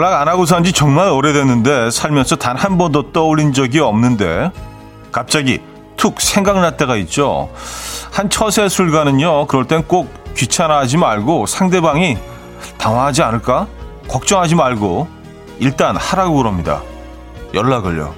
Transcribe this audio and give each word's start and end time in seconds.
연락 0.00 0.18
안 0.22 0.28
하고 0.28 0.46
산 0.46 0.64
지 0.64 0.72
정말 0.72 1.10
오래됐는데 1.10 1.90
살면서 1.90 2.36
단 2.36 2.56
한 2.56 2.78
번도 2.78 3.12
떠올린 3.12 3.52
적이 3.52 3.80
없는데 3.80 4.50
갑자기 5.12 5.60
툭 5.98 6.22
생각날 6.22 6.78
때가 6.78 6.96
있죠. 6.96 7.50
한 8.10 8.30
처세 8.30 8.66
술가는요. 8.70 9.46
그럴 9.46 9.66
땐 9.66 9.82
꼭 9.86 10.08
귀찮아하지 10.34 10.96
말고 10.96 11.44
상대방이 11.44 12.16
당황하지 12.78 13.22
않을까? 13.22 13.66
걱정하지 14.08 14.54
말고 14.54 15.06
일단 15.58 15.96
하라고 15.98 16.36
그럽니다. 16.36 16.80
연락을요. 17.52 18.14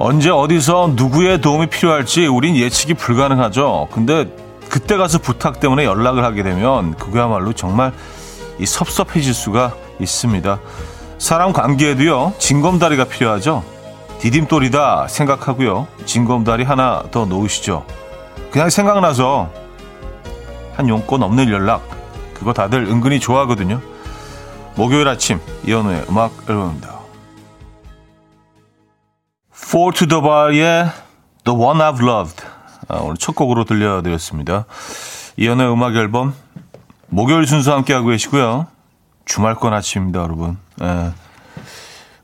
언제 0.00 0.30
어디서 0.30 0.92
누구의 0.94 1.40
도움이 1.40 1.66
필요할지 1.66 2.26
우린 2.26 2.56
예측이 2.56 2.94
불가능하죠. 2.94 3.88
근데 3.90 4.32
그때 4.68 4.96
가서 4.96 5.18
부탁 5.18 5.58
때문에 5.58 5.84
연락을 5.84 6.24
하게 6.24 6.44
되면 6.44 6.94
그거야말로 6.94 7.52
정말 7.52 7.92
이 8.60 8.66
섭섭해질 8.66 9.34
수가 9.34 9.74
있습니다. 9.98 10.60
사람 11.18 11.52
관계에도요, 11.52 12.34
징검다리가 12.38 13.04
필요하죠. 13.04 13.64
디딤돌이다 14.20 15.08
생각하고요. 15.08 15.88
징검다리 16.04 16.62
하나 16.62 17.02
더 17.10 17.24
놓으시죠. 17.24 17.84
그냥 18.52 18.70
생각나서 18.70 19.50
한 20.76 20.88
용건 20.88 21.24
없는 21.24 21.50
연락, 21.50 21.82
그거 22.34 22.52
다들 22.52 22.84
은근히 22.84 23.18
좋아하거든요. 23.18 23.80
목요일 24.76 25.08
아침, 25.08 25.40
이현우의 25.64 26.04
음악 26.08 26.32
앨범입니다. 26.48 26.97
Four 29.68 29.92
to 29.92 30.06
the 30.06 30.22
Bar의 30.22 30.90
The 31.44 31.58
One 31.58 31.80
I've 31.80 32.02
Loved 32.02 32.42
아, 32.88 33.00
오늘 33.00 33.18
첫 33.18 33.34
곡으로 33.34 33.64
들려드렸습니다. 33.64 34.64
이연의 35.36 35.70
음악 35.70 35.94
앨범 35.94 36.32
목요일 37.08 37.46
순서 37.46 37.74
함께하고 37.74 38.08
계시고요. 38.08 38.66
주말권 39.26 39.74
아침입니다, 39.74 40.20
여러분. 40.22 40.56
예. 40.80 41.12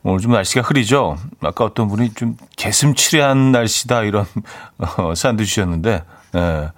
오늘 0.04 0.20
좀 0.20 0.32
날씨가 0.32 0.62
흐리죠? 0.62 1.18
아까 1.42 1.66
어떤 1.66 1.88
분이 1.88 2.14
좀 2.14 2.38
개슴츠레한 2.56 3.52
날씨다 3.52 4.04
이런 4.04 4.24
어, 4.78 5.14
사연도 5.14 5.44
주셨는데 5.44 6.02
예. 6.36 6.70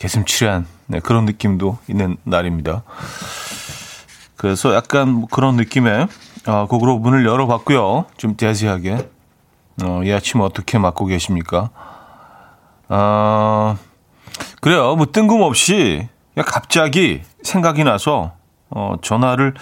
개슴츠레한 0.00 0.66
네, 0.88 1.00
그런 1.00 1.24
느낌도 1.24 1.78
있는 1.88 2.18
날입니다. 2.24 2.82
그래서 4.36 4.74
약간 4.74 5.08
뭐 5.08 5.28
그런 5.30 5.56
느낌의 5.56 6.08
어, 6.46 6.66
곡으로 6.68 6.98
문을 6.98 7.24
열어봤고요. 7.24 8.04
좀 8.18 8.36
대세하게 8.36 9.13
어, 9.82 10.02
이 10.04 10.12
아침 10.12 10.40
어떻게 10.40 10.78
맞고 10.78 11.06
계십니까? 11.06 11.70
아, 12.88 13.76
그래요. 14.60 14.94
뭐 14.96 15.06
뜬금없이 15.06 16.08
그냥 16.34 16.46
갑자기 16.48 17.22
생각이 17.42 17.84
나서 17.84 18.32
어, 18.70 18.96
전화를 19.02 19.54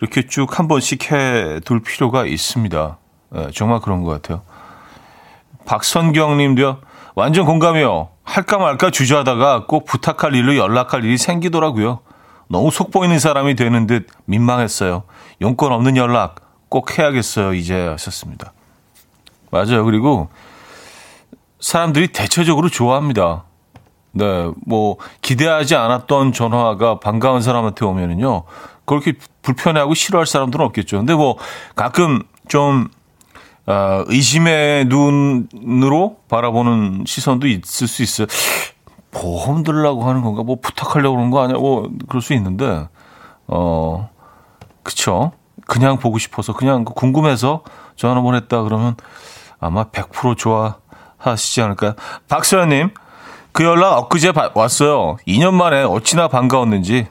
이렇게 0.00 0.26
쭉 0.26 0.58
한 0.58 0.68
번씩 0.68 1.10
해 1.12 1.60
둘 1.64 1.82
필요가 1.82 2.24
있습니다. 2.26 2.98
네, 3.32 3.48
정말 3.54 3.80
그런 3.80 4.02
것 4.02 4.10
같아요. 4.10 4.42
박선경 5.66 6.36
님도요. 6.38 6.78
완전 7.14 7.44
공감해요. 7.46 8.08
할까 8.24 8.58
말까 8.58 8.90
주저하다가 8.90 9.66
꼭 9.66 9.84
부탁할 9.84 10.34
일로 10.34 10.56
연락할 10.56 11.04
일이 11.04 11.18
생기더라고요. 11.18 12.00
너무 12.48 12.70
속 12.70 12.90
보이는 12.90 13.18
사람이 13.18 13.54
되는 13.54 13.86
듯 13.86 14.06
민망했어요. 14.24 15.04
용건 15.40 15.72
없는 15.72 15.96
연락 15.96 16.36
꼭 16.68 16.98
해야겠어요. 16.98 17.54
이제 17.54 17.86
하셨습니다. 17.88 18.52
맞아요. 19.50 19.84
그리고 19.84 20.28
사람들이 21.60 22.08
대체적으로 22.08 22.68
좋아합니다. 22.68 23.44
네, 24.12 24.50
뭐 24.66 24.96
기대하지 25.22 25.76
않았던 25.76 26.32
전화가 26.32 26.98
반가운 26.98 27.42
사람한테 27.42 27.84
오면은요 27.84 28.42
그렇게 28.84 29.12
불편해하고 29.42 29.94
싫어할 29.94 30.26
사람들은 30.26 30.64
없겠죠. 30.66 30.98
근데 30.98 31.14
뭐 31.14 31.36
가끔 31.76 32.22
좀 32.48 32.88
어, 33.66 34.02
의심의 34.06 34.86
눈으로 34.86 36.16
바라보는 36.28 37.04
시선도 37.06 37.46
있을 37.46 37.86
수 37.86 38.02
있어요. 38.02 38.26
보험 39.12 39.62
들라고 39.62 40.08
하는 40.08 40.22
건가? 40.22 40.42
뭐 40.42 40.56
부탁하려고 40.60 41.16
그러는 41.16 41.30
거 41.30 41.42
아니야? 41.42 41.58
뭐 41.58 41.88
그럴 42.08 42.22
수 42.22 42.32
있는데 42.34 42.88
어 43.46 44.08
그쵸? 44.82 45.32
그냥 45.66 45.98
보고 45.98 46.18
싶어서 46.18 46.52
그냥 46.52 46.84
궁금해서 46.84 47.62
전화 47.96 48.20
했다 48.34 48.62
그러면 48.62 48.96
아마 49.60 49.84
100% 49.84 50.36
좋아하시지 50.36 51.62
않을까요? 51.62 51.94
박서연님, 52.28 52.90
그 53.52 53.64
연락 53.64 53.98
엊그제 53.98 54.32
왔어요. 54.54 55.16
2년 55.26 55.52
만에 55.54 55.82
어찌나 55.82 56.28
반가웠는지. 56.28 57.06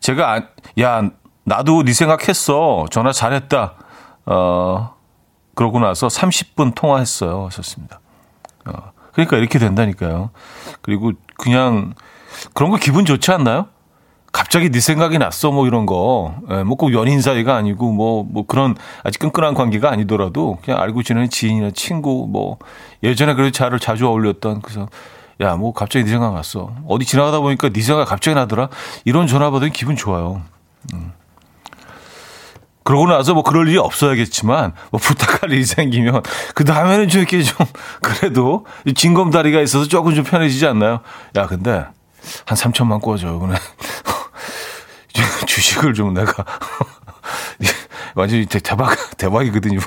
제가, 0.00 0.34
아, 0.34 0.42
야, 0.80 1.02
나도 1.44 1.84
네 1.84 1.92
생각했어. 1.92 2.86
전화 2.90 3.12
잘했다. 3.12 3.74
어, 4.26 4.94
그러고 5.54 5.80
나서 5.80 6.06
30분 6.06 6.74
통화했어요. 6.74 7.46
하셨습니다. 7.46 8.00
어, 8.66 8.92
그러니까 9.12 9.36
이렇게 9.38 9.58
된다니까요. 9.58 10.30
그리고 10.82 11.12
그냥 11.38 11.94
그런 12.54 12.70
거 12.70 12.76
기분 12.76 13.04
좋지 13.04 13.30
않나요? 13.32 13.66
갑자기 14.32 14.70
네 14.70 14.80
생각이 14.80 15.18
났어 15.18 15.50
뭐 15.52 15.66
이런 15.66 15.84
거. 15.86 16.34
예, 16.50 16.62
뭐꼭 16.62 16.92
연인 16.94 17.20
사이가 17.20 17.54
아니고 17.54 17.92
뭐뭐 17.92 18.26
뭐 18.30 18.44
그런 18.46 18.74
아직 19.04 19.18
끈끈한 19.18 19.54
관계가 19.54 19.90
아니더라도 19.90 20.58
그냥 20.64 20.80
알고 20.80 21.02
지내는 21.02 21.28
지인이나 21.30 21.70
친구 21.74 22.26
뭐 22.30 22.56
예전에 23.02 23.34
그래도 23.34 23.50
잘 23.52 23.78
자주 23.78 24.08
어울렸던 24.08 24.62
그래서 24.62 24.88
야 25.40 25.56
뭐 25.56 25.72
갑자기 25.72 26.04
네 26.04 26.10
생각 26.10 26.32
났어. 26.34 26.72
어디 26.88 27.04
지나가다 27.04 27.40
보니까 27.40 27.68
네 27.68 27.80
생각 27.82 28.06
갑자기 28.06 28.34
나더라. 28.34 28.68
이런 29.04 29.26
전화 29.26 29.50
받으면 29.50 29.72
기분 29.72 29.96
좋아요. 29.96 30.42
음. 30.94 31.12
그러고 32.84 33.06
나서 33.06 33.32
뭐 33.34 33.42
그럴 33.42 33.68
일이 33.68 33.78
없어야겠지만 33.78 34.72
뭐 34.90 35.00
부탁할 35.00 35.52
일이 35.52 35.64
생기면 35.64 36.22
그 36.54 36.64
다음에는 36.64 37.08
좀 37.08 37.20
이렇게 37.20 37.42
좀 37.42 37.64
그래도 38.02 38.66
징검다리가 38.94 39.60
있어서 39.60 39.86
조금 39.86 40.14
좀 40.14 40.24
편해지지 40.24 40.66
않나요? 40.66 41.00
야 41.36 41.46
근데 41.46 41.84
한 42.46 42.56
3천만 42.58 43.00
꿔줘 43.00 43.34
이번에 43.36 43.54
주식을 45.52 45.92
좀 45.92 46.14
내가 46.14 46.32
완전히 48.16 48.46
대박 48.46 48.96
대박이거든요 49.18 49.80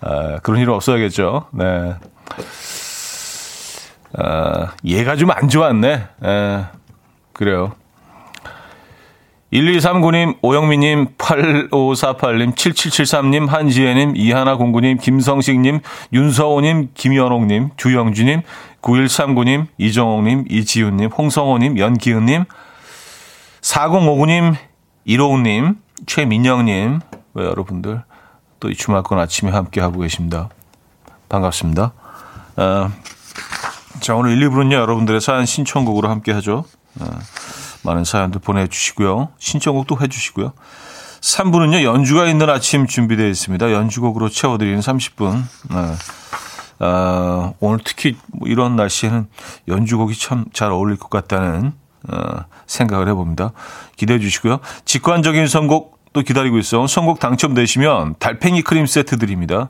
아, 0.00 0.38
그런 0.44 0.60
일은 0.60 0.74
없어야겠죠. 0.74 1.46
네. 1.50 1.94
아, 4.16 4.72
얘가 4.84 5.16
좀 5.16 5.30
안 5.32 5.48
좋았네. 5.48 5.88
에, 5.92 6.28
예. 6.28 6.66
그래요. 7.32 7.72
1239님, 9.52 10.38
오영미님, 10.40 11.16
8548님, 11.18 12.54
7773님, 12.54 13.48
한지혜님, 13.48 14.14
이하나공구님, 14.14 14.98
김성식님, 14.98 15.80
윤서호님, 16.12 16.90
김연옥님, 16.94 17.70
주영주님, 17.76 18.42
9139님, 18.82 19.66
이정옥님, 19.78 20.44
이지훈님, 20.48 21.10
홍성호님, 21.10 21.78
연기은님, 21.78 22.44
4059님, 23.68 24.56
이로우님, 25.04 25.76
최민영님, 26.06 27.00
왜 27.34 27.44
여러분들 27.44 28.02
또 28.60 28.68
이 28.70 28.74
주말권 28.74 29.18
아침에 29.18 29.50
함께하고 29.50 30.00
계십니다. 30.00 30.48
반갑습니다. 31.28 31.92
어, 32.56 32.90
자, 34.00 34.14
오늘 34.16 34.32
1, 34.32 34.48
2부는요, 34.48 34.72
여러분들의 34.72 35.20
사연 35.20 35.44
신청곡으로 35.44 36.08
함께 36.08 36.32
하죠. 36.32 36.64
어, 36.98 37.04
많은 37.84 38.04
사연들 38.04 38.40
보내주시고요. 38.40 39.28
신청곡도 39.38 39.98
해주시고요. 40.00 40.54
3부는요, 41.20 41.82
연주가 41.84 42.26
있는 42.26 42.48
아침 42.48 42.86
준비되어 42.86 43.28
있습니다. 43.28 43.70
연주곡으로 43.70 44.30
채워드리는 44.30 44.80
30분. 44.80 45.42
네. 45.70 46.86
어, 46.86 47.54
오늘 47.60 47.80
특히 47.84 48.16
뭐 48.32 48.48
이런 48.48 48.76
날씨에는 48.76 49.28
연주곡이 49.68 50.18
참 50.18 50.46
잘 50.54 50.72
어울릴 50.72 50.96
것 50.96 51.10
같다는 51.10 51.74
어, 52.10 52.44
생각을 52.66 53.08
해봅니다. 53.08 53.52
기대해 53.96 54.18
주시고요. 54.18 54.60
직관적인 54.84 55.46
선곡 55.46 55.98
또 56.12 56.22
기다리고 56.22 56.58
있어. 56.58 56.86
선곡 56.86 57.20
당첨되시면 57.20 58.16
달팽이 58.18 58.62
크림 58.62 58.86
세트 58.86 59.18
드립니다. 59.18 59.68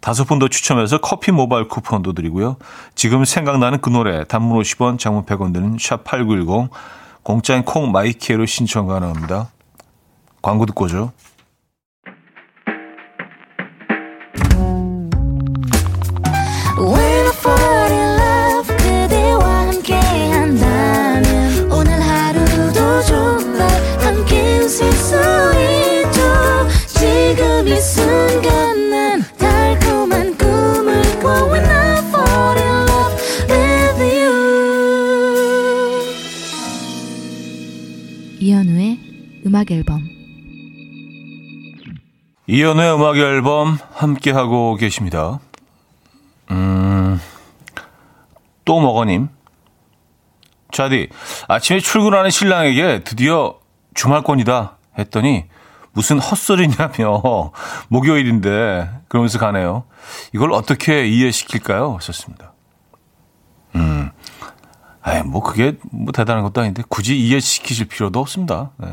다섯 0.00 0.24
분 0.24 0.40
더 0.40 0.48
추첨해서 0.48 0.98
커피 0.98 1.30
모바일 1.30 1.68
쿠폰도 1.68 2.12
드리고요. 2.12 2.56
지금 2.96 3.24
생각나는 3.24 3.80
그 3.80 3.88
노래 3.88 4.24
단문 4.24 4.60
50원, 4.60 4.98
장문 4.98 5.24
100원 5.24 5.52
드는 5.54 5.76
샵8910 5.76 6.68
공짜인 7.22 7.62
콩 7.64 7.92
마이키에로 7.92 8.44
신청 8.46 8.88
가능합니다. 8.88 9.48
광고 10.42 10.66
듣고 10.66 10.86
오죠. 10.86 11.12
음악 39.62 39.70
앨범 39.70 40.08
이연의 42.48 42.94
음악 42.94 43.16
앨범 43.16 43.78
함께 43.92 44.32
하고 44.32 44.74
계십니다. 44.74 45.38
음. 46.50 47.20
또 48.64 48.80
먹어님. 48.80 49.28
자디, 50.72 51.08
아침에 51.48 51.78
출근하는 51.78 52.30
신랑에게 52.30 53.04
드디어 53.04 53.58
주말권이다 53.94 54.78
했더니 54.98 55.44
무슨 55.92 56.18
헛소리냐며 56.18 57.52
목요일인데 57.88 58.90
그러면서 59.08 59.38
가네요. 59.38 59.84
이걸 60.34 60.52
어떻게 60.52 61.06
이해시킬까요? 61.06 61.94
하셨습니다. 61.96 62.52
음, 63.76 64.10
아이 65.02 65.22
뭐 65.22 65.42
그게 65.42 65.76
뭐 65.92 66.12
대단한 66.12 66.42
것도 66.42 66.62
아닌데 66.62 66.82
굳이 66.88 67.18
이해시키실 67.20 67.86
필요도 67.86 68.18
없습니다. 68.18 68.72
네. 68.78 68.88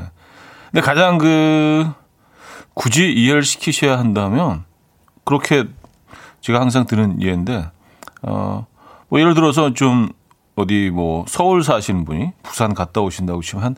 근데 0.72 0.82
가장 0.82 1.18
그 1.18 1.90
굳이 2.74 3.12
이해를 3.12 3.44
시키셔야 3.44 3.98
한다면 3.98 4.64
그렇게 5.26 5.66
제가 6.42 6.60
항상 6.62 6.86
드는 6.86 7.22
예인데 7.22 7.70
어, 8.24 8.66
뭐 9.10 9.20
예를 9.20 9.34
들어서 9.34 9.74
좀 9.74 10.10
어디 10.56 10.90
뭐 10.94 11.26
서울 11.28 11.64
사시는 11.64 12.06
분이 12.06 12.32
부산 12.44 12.74
갔다 12.74 13.02
오신다고 13.02 13.42
치면 13.42 13.64
한 13.64 13.76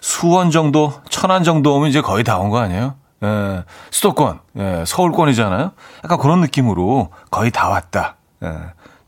수원 0.00 0.50
정도, 0.50 0.92
천안 1.10 1.44
정도 1.44 1.74
오면 1.76 1.90
이제 1.90 2.00
거의 2.00 2.24
다 2.24 2.38
온 2.38 2.50
거 2.50 2.58
아니에요? 2.58 2.94
예, 3.22 3.64
수도권, 3.90 4.40
예, 4.58 4.84
서울권이잖아요. 4.86 5.72
약간 6.04 6.18
그런 6.18 6.40
느낌으로 6.40 7.10
거의 7.30 7.50
다 7.50 7.68
왔다. 7.68 8.16
예, 8.42 8.48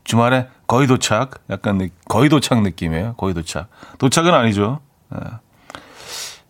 주말에 0.03 0.47
거의 0.67 0.87
도착, 0.87 1.31
약간 1.49 1.89
거의 2.07 2.29
도착 2.29 2.61
느낌이에요. 2.61 3.15
거의 3.15 3.33
도착. 3.33 3.67
도착은 3.97 4.33
아니죠. 4.33 4.79
예. 5.15 5.19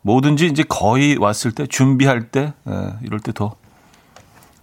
뭐든지 0.06 0.46
이제 0.46 0.62
거의 0.62 1.18
왔을 1.18 1.52
때, 1.52 1.66
준비할 1.66 2.30
때, 2.30 2.54
예, 2.70 2.94
이럴 3.02 3.20
때 3.20 3.32
더 3.32 3.56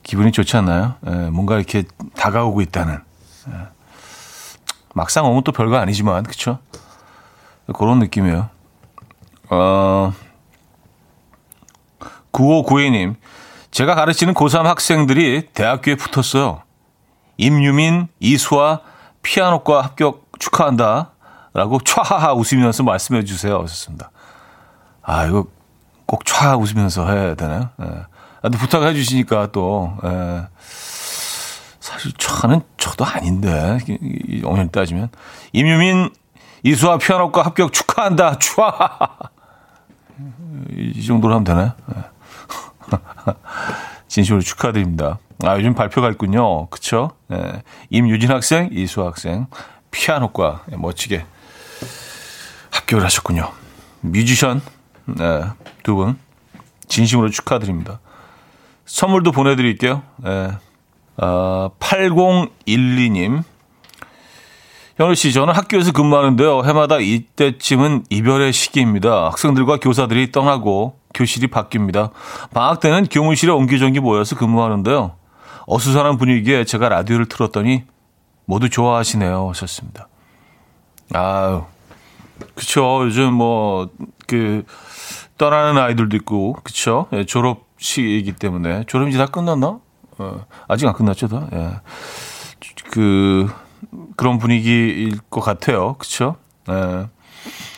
기분이 0.04 0.30
좋지 0.30 0.56
않나요? 0.56 0.94
예, 1.04 1.10
뭔가 1.30 1.56
이렇게 1.56 1.82
다가오고 2.14 2.60
있다는. 2.60 3.00
예. 3.48 3.52
막상 4.94 5.26
오면 5.26 5.42
또 5.42 5.50
별거 5.50 5.78
아니지만, 5.78 6.22
그쵸? 6.22 6.60
그런 7.74 7.98
느낌이에요. 7.98 8.50
어, 9.50 10.12
9592님, 12.32 13.16
제가 13.72 13.96
가르치는 13.96 14.34
고3 14.34 14.62
학생들이 14.62 15.48
대학교에 15.54 15.96
붙었어요. 15.96 16.62
임유민, 17.36 18.06
이수아, 18.20 18.78
피아노과 19.22 19.80
합격 19.82 20.28
축하한다. 20.38 21.10
라고 21.52 21.80
촤하하 21.80 22.32
웃으면서 22.34 22.84
말씀해 22.84 23.24
주세요. 23.24 23.60
하셨습니다. 23.60 24.11
아, 25.02 25.26
이거 25.26 25.46
꼭 26.06 26.24
촤 26.24 26.56
웃으면서 26.60 27.08
해야 27.10 27.34
되나요? 27.34 27.70
예. 27.82 27.86
아, 28.42 28.48
부탁해 28.48 28.94
주시니까 28.94 29.50
또, 29.52 29.96
예. 30.04 30.46
사실 31.80 32.12
저는 32.12 32.60
저도 32.78 33.04
아닌데 33.04 33.78
오늘 34.44 34.68
따지면 34.68 35.08
임유민 35.52 36.10
이수아 36.62 36.98
피아노과 36.98 37.42
합격 37.42 37.72
축하한다. 37.72 38.38
촤. 38.38 38.62
이 40.70 41.04
정도로 41.06 41.34
하면 41.34 41.44
되나요? 41.44 41.72
네. 41.86 42.02
진심으로 44.08 44.42
축하드립니다. 44.42 45.18
아, 45.44 45.56
요즘 45.56 45.74
발표가 45.74 46.10
있군요. 46.10 46.66
그쵸? 46.68 47.12
네. 47.28 47.62
임유진 47.90 48.30
학생, 48.30 48.68
이수 48.72 49.04
학생, 49.04 49.46
피아노과 49.90 50.62
네, 50.66 50.76
멋지게 50.76 51.24
합격을 52.70 53.04
하셨군요. 53.04 53.50
뮤지션, 54.02 54.60
네, 55.16 55.44
두 55.82 55.94
분, 55.94 56.18
진심으로 56.88 57.30
축하드립니다. 57.30 58.00
선물도 58.84 59.32
보내드릴게요. 59.32 60.02
네. 60.18 60.50
어, 61.16 61.70
8012님. 61.78 63.42
현우 64.96 65.14
씨, 65.14 65.32
저는 65.32 65.54
학교에서 65.54 65.92
근무하는데요. 65.92 66.64
해마다 66.64 66.98
이때쯤은 66.98 68.04
이별의 68.10 68.52
시기입니다. 68.52 69.26
학생들과 69.26 69.78
교사들이 69.78 70.32
떠나고 70.32 70.98
교실이 71.14 71.48
바뀝니다. 71.48 72.10
방학 72.52 72.80
때는 72.80 73.06
교무실에 73.06 73.52
옹기종기 73.52 74.00
모여서 74.00 74.36
근무하는데요. 74.36 75.16
어수선한 75.66 76.18
분위기에 76.18 76.64
제가 76.64 76.88
라디오를 76.88 77.26
틀었더니 77.26 77.84
모두 78.44 78.68
좋아하시네요. 78.68 79.48
하셨습니다. 79.50 80.08
아유, 81.14 81.64
그쵸. 82.54 83.02
요즘 83.04 83.34
뭐, 83.34 83.88
그, 84.26 84.64
떠나는 85.38 85.80
아이들도 85.80 86.16
있고, 86.18 86.54
그쵸. 86.62 87.06
예, 87.12 87.24
졸업식이기 87.24 88.32
때문에. 88.32 88.84
졸업이 88.86 89.12
다 89.16 89.26
끝났나? 89.26 89.80
어, 90.18 90.46
아직 90.68 90.86
안 90.86 90.92
끝났죠, 90.92 91.28
다? 91.28 91.48
예. 91.52 91.80
그, 92.90 93.50
그런 94.16 94.38
분위기일 94.38 95.18
것 95.30 95.40
같아요. 95.40 95.94
그쵸? 95.94 96.36
예. 96.68 97.08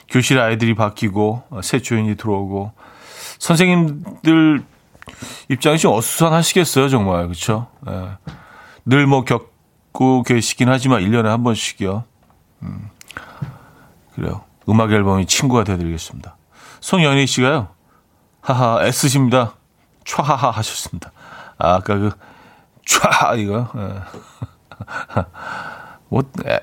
교실 0.09 0.39
아이들이 0.39 0.75
바뀌고, 0.75 1.43
새 1.63 1.81
주인이 1.81 2.17
들어오고, 2.17 2.73
선생님들 3.39 4.63
입장이 5.49 5.79
좀 5.79 5.93
어수선하시겠어요, 5.93 6.89
정말. 6.89 7.29
그쵸? 7.29 7.69
예. 7.89 8.19
늘뭐 8.87 9.25
겪고 9.25 10.23
계시긴 10.23 10.69
하지만 10.69 11.03
1년에 11.03 11.25
한 11.25 11.43
번씩이요. 11.43 12.05
음. 12.63 12.91
그래요. 14.15 14.45
음악 14.69 14.93
앨범이 14.93 15.27
친구가 15.27 15.65
되어드리겠습니다. 15.65 16.37
송연희 16.81 17.27
씨가요. 17.27 17.69
하하, 18.41 18.85
애쓰십니다. 18.87 19.55
촤하하 20.05 20.51
하셨습니다. 20.51 21.13
아, 21.59 21.77
아까 21.77 21.97
그, 21.97 22.11
촤, 22.87 23.39
이거. 23.39 23.69
예. 23.77 24.03
뭐, 26.09 26.23
애, 26.47 26.61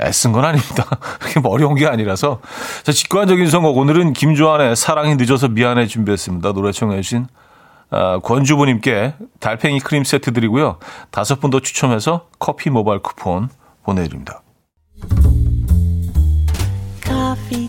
애쓴 0.00 0.32
건 0.32 0.44
아닙니다. 0.44 0.84
그게 1.18 1.40
뭐 1.40 1.52
어려운 1.52 1.74
게 1.74 1.86
아니라서. 1.86 2.40
자, 2.82 2.92
직관적인 2.92 3.48
선곡. 3.48 3.76
오늘은 3.78 4.12
김조한의 4.12 4.76
사랑이 4.76 5.16
늦어서 5.16 5.48
미안해 5.48 5.86
준비했습니다. 5.86 6.52
노래 6.52 6.72
청해 6.72 7.00
주신 7.00 7.26
아, 7.88 8.18
권주부님께 8.18 9.14
달팽이 9.40 9.80
크림 9.80 10.04
세트 10.04 10.32
드리고요. 10.32 10.78
다섯 11.10 11.40
분 11.40 11.50
더 11.50 11.60
추첨해서 11.60 12.28
커피 12.38 12.68
모바일 12.68 13.00
쿠폰 13.00 13.48
보내드립니다. 13.84 14.42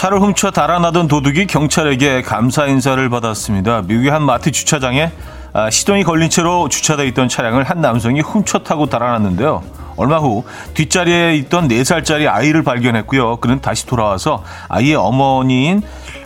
차를 0.00 0.18
훔쳐 0.18 0.50
달아나던 0.50 1.08
도둑이 1.08 1.46
경찰에게 1.46 2.22
감사 2.22 2.64
인사를 2.64 3.06
받았습니다. 3.10 3.82
미국의 3.82 4.10
한 4.10 4.22
마트 4.22 4.50
주차장에 4.50 5.12
아, 5.52 5.68
시동이 5.68 6.04
걸린 6.04 6.30
채로 6.30 6.70
주차되어 6.70 7.04
있던 7.08 7.28
차량을 7.28 7.64
한 7.64 7.82
남성이 7.82 8.22
훔쳐 8.22 8.60
타고 8.60 8.86
달아났는데요. 8.86 9.62
얼마 9.98 10.16
후 10.16 10.44
뒷자리에 10.72 11.36
있던 11.36 11.68
4살짜리 11.68 12.32
아이를 12.32 12.62
발견했고요. 12.62 13.36
그는 13.40 13.60
다시 13.60 13.84
돌아와서 13.84 14.42
아이의 14.68 14.94
어머니인 14.94 15.82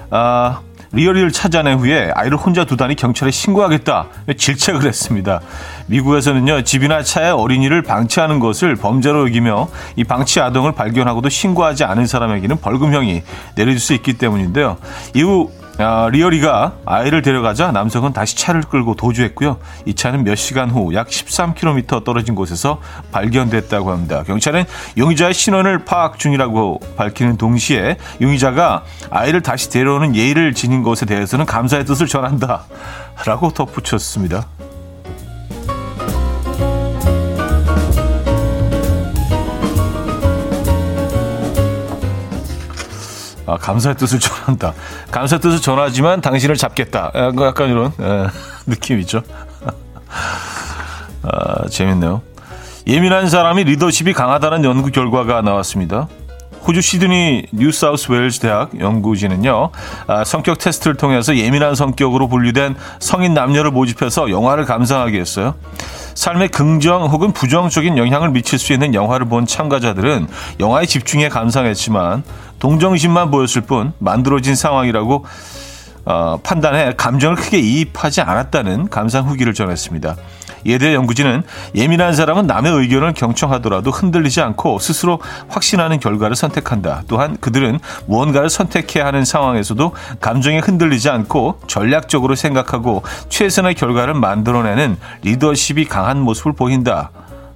아, 0.09 0.61
리얼리를 0.95 1.33
찾아낸 1.33 1.79
후에 1.79 2.11
아이를 2.15 2.37
혼자 2.37 2.65
두다니 2.65 2.95
경찰에 2.95 3.31
신고하겠다 3.31 4.07
질책을 4.37 4.85
했습니다. 4.85 5.41
미국에서는요 5.87 6.63
집이나 6.63 7.03
차에 7.03 7.31
어린이를 7.31 7.83
방치하는 7.83 8.39
것을 8.39 8.77
범죄로 8.77 9.27
여기며 9.27 9.69
이 9.97 10.05
방치 10.05 10.41
아동을 10.41 10.73
발견하고도 10.73 11.29
신고하지 11.29 11.85
않은 11.85 12.07
사람에게는 12.07 12.59
벌금형이 12.59 13.23
내려질 13.57 13.81
수 13.81 13.93
있기 13.95 14.15
때문인데요. 14.15 14.77
이후 15.15 15.51
아, 15.79 16.09
리얼이가 16.13 16.75
아이를 16.87 17.23
데려가자 17.23 17.73
남성은 17.73 18.13
다시 18.13 18.37
차를 18.37 18.63
끌고 18.63 18.95
도주했고요. 18.95 19.59
이 19.87 19.95
차는 19.95 20.23
몇 20.23 20.37
시간 20.37 20.71
후 20.71 20.95
약 20.95 21.09
13km 21.09 22.05
떨어진 22.05 22.35
곳에서 22.37 22.81
발견됐다고 23.11 23.91
합니다. 23.91 24.23
경찰은 24.25 24.65
용의자의 24.97 25.35
신원을 25.35 25.85
파악 25.85 26.19
중이라고 26.19 26.81
밝히는 26.97 27.37
동시에 27.37 27.97
용의자가 28.21 28.85
아이를 29.11 29.41
다시 29.41 29.69
데려오는 29.71 30.15
예의를 30.15 30.55
지닌 30.55 30.83
것에 30.83 31.07
대해서는 31.07 31.47
감사의 31.47 31.85
뜻을 31.85 32.07
전한다. 32.07 32.65
라고 33.27 33.51
덧붙였습니다. 33.53 34.47
아, 43.47 43.57
감사의 43.57 43.97
뜻을 43.97 44.19
전한다. 44.21 44.73
감사의 45.11 45.41
뜻을 45.41 45.61
전하지만 45.61 46.21
당신을 46.21 46.57
잡겠다. 46.57 47.13
약간 47.15 47.69
이런 47.69 47.87
에, 48.01 48.27
느낌이죠. 48.67 49.23
아, 51.23 51.69
재밌네요. 51.69 52.23
예민한 52.87 53.29
사람이 53.29 53.65
리더십이 53.65 54.13
강하다는 54.13 54.65
연구 54.65 54.91
결과가 54.91 55.43
나왔습니다. 55.43 56.09
호주 56.67 56.81
시드니 56.81 57.47
뉴사우스 57.53 58.11
웨일즈 58.11 58.41
대학 58.41 58.79
연구진은요, 58.79 59.71
아, 60.07 60.25
성격 60.25 60.59
테스트를 60.59 60.97
통해서 60.97 61.37
예민한 61.37 61.75
성격으로 61.75 62.29
분류된 62.29 62.75
성인 63.01 63.35
남녀를 63.35 63.71
모집해서 63.71 64.31
영화를 64.31 64.65
감상하게 64.65 65.21
했어요. 65.21 65.55
삶에 66.15 66.49
긍정 66.49 67.05
혹은 67.05 67.33
부정적인 67.33 67.99
영향을 67.99 68.31
미칠 68.31 68.59
수 68.59 68.73
있는 68.73 68.95
영화를 68.95 69.29
본 69.29 69.47
참가자들은 69.47 70.27
영화에 70.59 70.87
집중해 70.87 71.29
감상했지만 71.29 72.23
동정심만 72.61 73.31
보였을 73.31 73.61
뿐 73.61 73.93
만들어진 73.99 74.55
상황이라고 74.55 75.27
어, 76.07 76.39
판단해 76.43 76.95
감정을 76.97 77.37
크게 77.37 77.59
이입하지 77.59 78.23
않았다는 78.23 78.89
감상 78.89 79.29
후기를 79.29 79.53
전했습니다. 79.53 80.17
이에 80.65 80.79
대해 80.79 80.95
연구진은 80.95 81.43
예민한 81.75 82.15
사람은 82.15 82.47
남의 82.47 82.73
의견을 82.73 83.15
경청하더라도 83.15 83.91
흔들리지 83.91 84.41
않고 84.41 84.79
스스로 84.79 85.21
확신하는 85.49 86.01
결과를 86.01 86.37
선택한다. 86.37 87.03
또한 87.09 87.37
그들은 87.41 87.79
무언가를 88.07 88.51
선택해야 88.51 89.07
하는 89.07 89.25
상황에서도 89.25 89.95
감정에 90.21 90.59
흔들리지 90.59 91.11
않고 91.11 91.61
전략적으로 91.67 92.35
생각하고 92.35 93.03
최선의 93.29 93.75
결과를 93.75 94.15
만들어내는 94.15 94.99
리더십이 95.23 95.87
강한 95.87 96.21
모습을 96.21 96.53
보인다. 96.53 97.11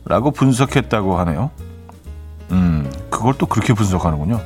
라고 0.04 0.30
분석했다고 0.30 1.18
하네요. 1.18 1.50
음, 2.50 2.90
그걸 3.10 3.34
또 3.36 3.46
그렇게 3.46 3.74
분석하는군요. 3.74 4.40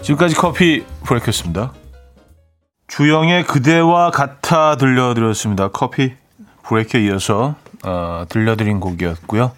지금까지 0.00 0.34
커피 0.34 0.84
브레이크였습니다. 1.04 1.72
주영의 2.88 3.44
그대와 3.44 4.10
같아 4.10 4.76
들려드렸습니다. 4.76 5.68
커피 5.68 6.14
브레이크에 6.64 7.04
이어서 7.04 7.54
어, 7.84 8.24
들려드린 8.28 8.80
곡이었고요. 8.80 9.52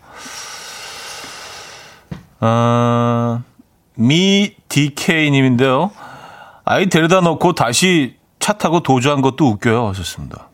어, 2.41 3.43
미 3.95 4.55
DK님인데요. 4.69 5.91
아이 6.65 6.89
데려다 6.89 7.21
놓고 7.21 7.55
다시 7.55 8.17
차 8.41 8.55
타고 8.55 8.81
도주한 8.81 9.23
것도 9.23 9.47
웃겨요. 9.47 9.89
하셨습니다. 9.89 10.49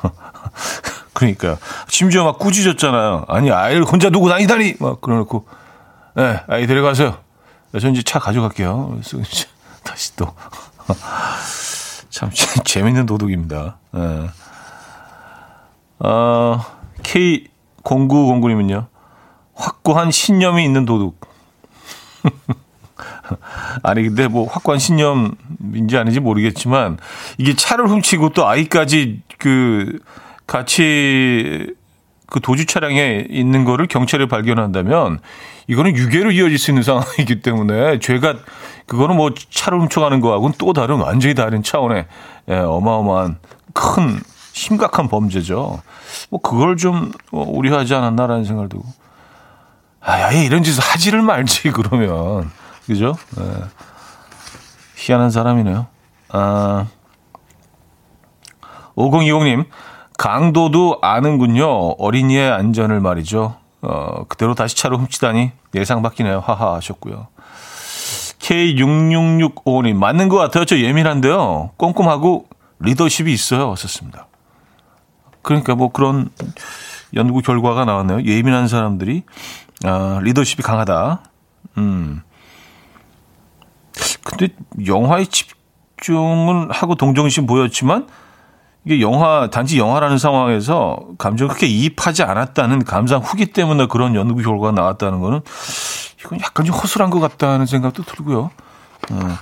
그러니까 1.12 1.56
심지어 1.88 2.24
막 2.24 2.38
꾸짖었잖아요. 2.38 3.24
아니 3.28 3.50
아이를 3.50 3.84
혼자 3.84 4.10
두고 4.10 4.28
다니다니 4.28 4.74
막 4.80 5.00
그러놓고 5.00 5.46
네, 6.14 6.40
아이 6.48 6.66
데려가세요. 6.66 7.18
저 7.80 7.88
이제 7.88 8.02
차 8.02 8.18
가져갈게요. 8.18 8.90
그래서 8.90 9.18
이제 9.18 9.46
다시 9.82 10.14
또 10.16 10.32
참 12.10 12.30
재밌는 12.64 13.06
도둑입니다. 13.06 13.76
네. 13.92 14.30
어, 15.98 16.60
K0909님은요. 17.02 18.86
확고한 19.54 20.10
신념이 20.10 20.64
있는 20.64 20.84
도둑. 20.84 21.18
아니, 23.82 24.02
근데 24.02 24.28
뭐 24.28 24.46
확고한 24.46 24.78
신념인지 24.78 25.96
아닌지 25.96 26.20
모르겠지만 26.20 26.98
이게 27.38 27.54
차를 27.54 27.88
훔치고 27.88 28.30
또 28.30 28.46
아이까지 28.46 29.22
그 29.38 29.98
같이 30.46 31.74
그 32.26 32.40
도주 32.40 32.66
차량에 32.66 33.26
있는 33.30 33.64
거를 33.64 33.86
경찰에 33.86 34.26
발견한다면 34.26 35.20
이거는 35.68 35.96
유괴로 35.96 36.32
이어질 36.32 36.58
수 36.58 36.70
있는 36.70 36.82
상황이기 36.82 37.40
때문에 37.40 37.98
죄가 37.98 38.36
그거는 38.86 39.16
뭐 39.16 39.30
차를 39.34 39.80
훔쳐가는 39.80 40.20
거하고는 40.20 40.54
또 40.58 40.72
다른 40.72 40.96
완전히 40.96 41.34
다른 41.34 41.62
차원의 41.62 42.06
예, 42.48 42.54
어마어마한 42.54 43.38
큰 43.72 44.20
심각한 44.56 45.06
범죄죠. 45.08 45.82
뭐 46.30 46.40
그걸 46.40 46.78
좀 46.78 47.12
어, 47.30 47.44
우려하지 47.46 47.94
않았나라는 47.94 48.44
생각을 48.44 48.70
두고 48.70 48.84
아, 50.00 50.32
예 50.32 50.44
이런 50.44 50.62
짓을 50.62 50.82
하지를 50.82 51.20
말지 51.20 51.70
그러면 51.76 52.50
그죠? 52.86 53.14
예. 53.38 53.44
희한한 54.96 55.30
사람이네요. 55.30 55.86
아, 56.30 56.86
5020님 58.96 59.66
강도도 60.16 60.98
아는군요. 61.02 61.90
어린이의 61.98 62.50
안전을 62.50 63.00
말이죠. 63.00 63.56
어, 63.82 64.24
그대로 64.24 64.54
다시 64.54 64.74
차를 64.74 64.96
훔치다니 64.96 65.52
예상 65.74 66.00
밖이네요. 66.00 66.40
하하 66.40 66.74
하셨고요. 66.76 67.26
K6665님, 68.38 69.96
맞는 69.96 70.30
것 70.30 70.38
같아요. 70.38 70.64
저 70.64 70.78
예민한데요. 70.78 71.72
꼼꼼하고 71.76 72.46
리더십이 72.78 73.32
있어요. 73.32 73.74
썼습니다. 73.76 74.28
그러니까 75.46 75.76
뭐 75.76 75.92
그런 75.92 76.28
연구 77.14 77.40
결과가 77.40 77.84
나왔네요. 77.84 78.24
예민한 78.24 78.66
사람들이, 78.66 79.22
아, 79.84 80.18
리더십이 80.20 80.60
강하다. 80.64 81.20
음. 81.78 82.22
근데 84.24 84.48
영화에 84.84 85.24
집중을 85.26 86.72
하고 86.72 86.96
동정심 86.96 87.46
보였지만, 87.46 88.08
이게 88.84 89.00
영화, 89.00 89.48
단지 89.48 89.78
영화라는 89.78 90.18
상황에서 90.18 90.98
감정을 91.16 91.54
크게 91.54 91.68
이입하지 91.68 92.24
않았다는 92.24 92.82
감상 92.84 93.20
후기 93.20 93.46
때문에 93.46 93.86
그런 93.86 94.16
연구 94.16 94.42
결과가 94.42 94.72
나왔다는 94.72 95.20
거는 95.20 95.42
이건 96.20 96.40
약간 96.40 96.66
좀 96.66 96.74
허술한 96.74 97.10
것 97.10 97.20
같다는 97.20 97.66
생각도 97.66 98.02
들고요. 98.02 98.50
어. 99.12 99.38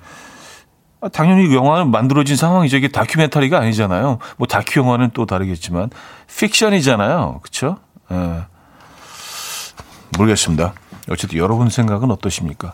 당연히 1.09 1.55
영화는 1.55 1.91
만들어진 1.91 2.37
상황이죠. 2.37 2.77
이게 2.77 2.89
다큐멘터리가 2.89 3.59
아니잖아요. 3.59 4.19
뭐 4.37 4.47
다큐 4.47 4.81
영화는 4.81 5.11
또 5.15 5.27
다르겠지만 5.27 5.91
픽션이잖아요. 6.37 7.41
그렇죠? 7.43 7.79
예. 8.11 8.45
모르겠습니다. 10.17 10.75
어쨌든 11.11 11.39
여러분 11.39 11.71
생각은 11.71 12.11
어떠십니까? 12.11 12.73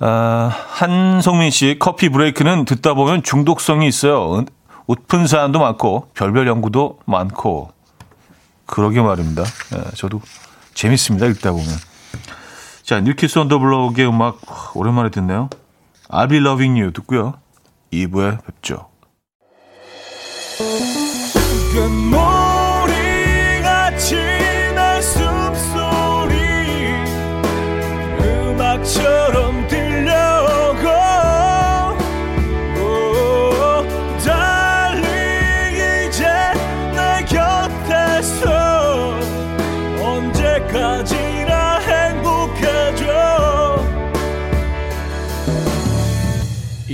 아, 0.00 0.50
한성민 0.70 1.50
씨 1.50 1.76
커피 1.78 2.08
브레이크는 2.08 2.64
듣다 2.64 2.94
보면 2.94 3.22
중독성이 3.22 3.88
있어요. 3.88 4.44
웃픈 4.86 5.26
사람도 5.26 5.58
많고 5.58 6.08
별별 6.14 6.46
연구도 6.46 6.98
많고 7.04 7.72
그러게 8.66 9.00
말입니다. 9.00 9.42
예, 9.74 9.90
저도 9.94 10.20
재밌습니다. 10.74 11.26
읽다 11.26 11.52
보면. 11.52 11.66
자, 12.82 13.00
뉴키즈 13.00 13.38
온 13.38 13.46
더 13.46 13.58
블록의 13.58 14.08
음악 14.08 14.40
오랜만에 14.74 15.10
듣네요. 15.10 15.50
I'll 16.10 16.28
be 16.28 16.38
loving 16.38 16.78
you 16.78 16.90
듣고요. 16.92 17.34
2부에 17.92 18.44
뵙죠. 18.44 18.88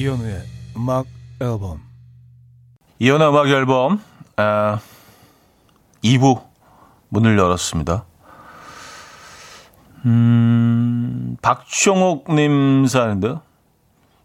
이현우의 0.04 0.42
음악 0.76 1.06
앨범 1.40 1.80
이현우 2.98 3.24
음악 3.24 3.48
앨범 3.48 4.02
아, 4.36 4.78
2부 6.02 6.42
문을 7.08 7.38
열었습니다. 7.38 8.04
음, 10.04 11.38
박종옥님 11.40 12.86
사는데 12.86 13.36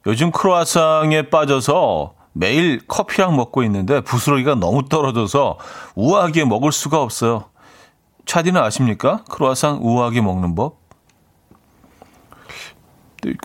요즘 0.05 0.31
크로아상에 0.31 1.29
빠져서 1.29 2.13
매일 2.33 2.85
커피랑 2.85 3.37
먹고 3.37 3.63
있는데 3.63 4.01
부스러기가 4.01 4.55
너무 4.55 4.89
떨어져서 4.89 5.59
우아하게 5.95 6.43
먹을 6.43 6.73
수가 6.73 7.01
없어요. 7.01 7.45
차디는 8.25 8.61
아십니까? 8.61 9.23
크로아상 9.29 9.79
우아하게 9.81 10.19
먹는 10.19 10.55
법? 10.55 10.77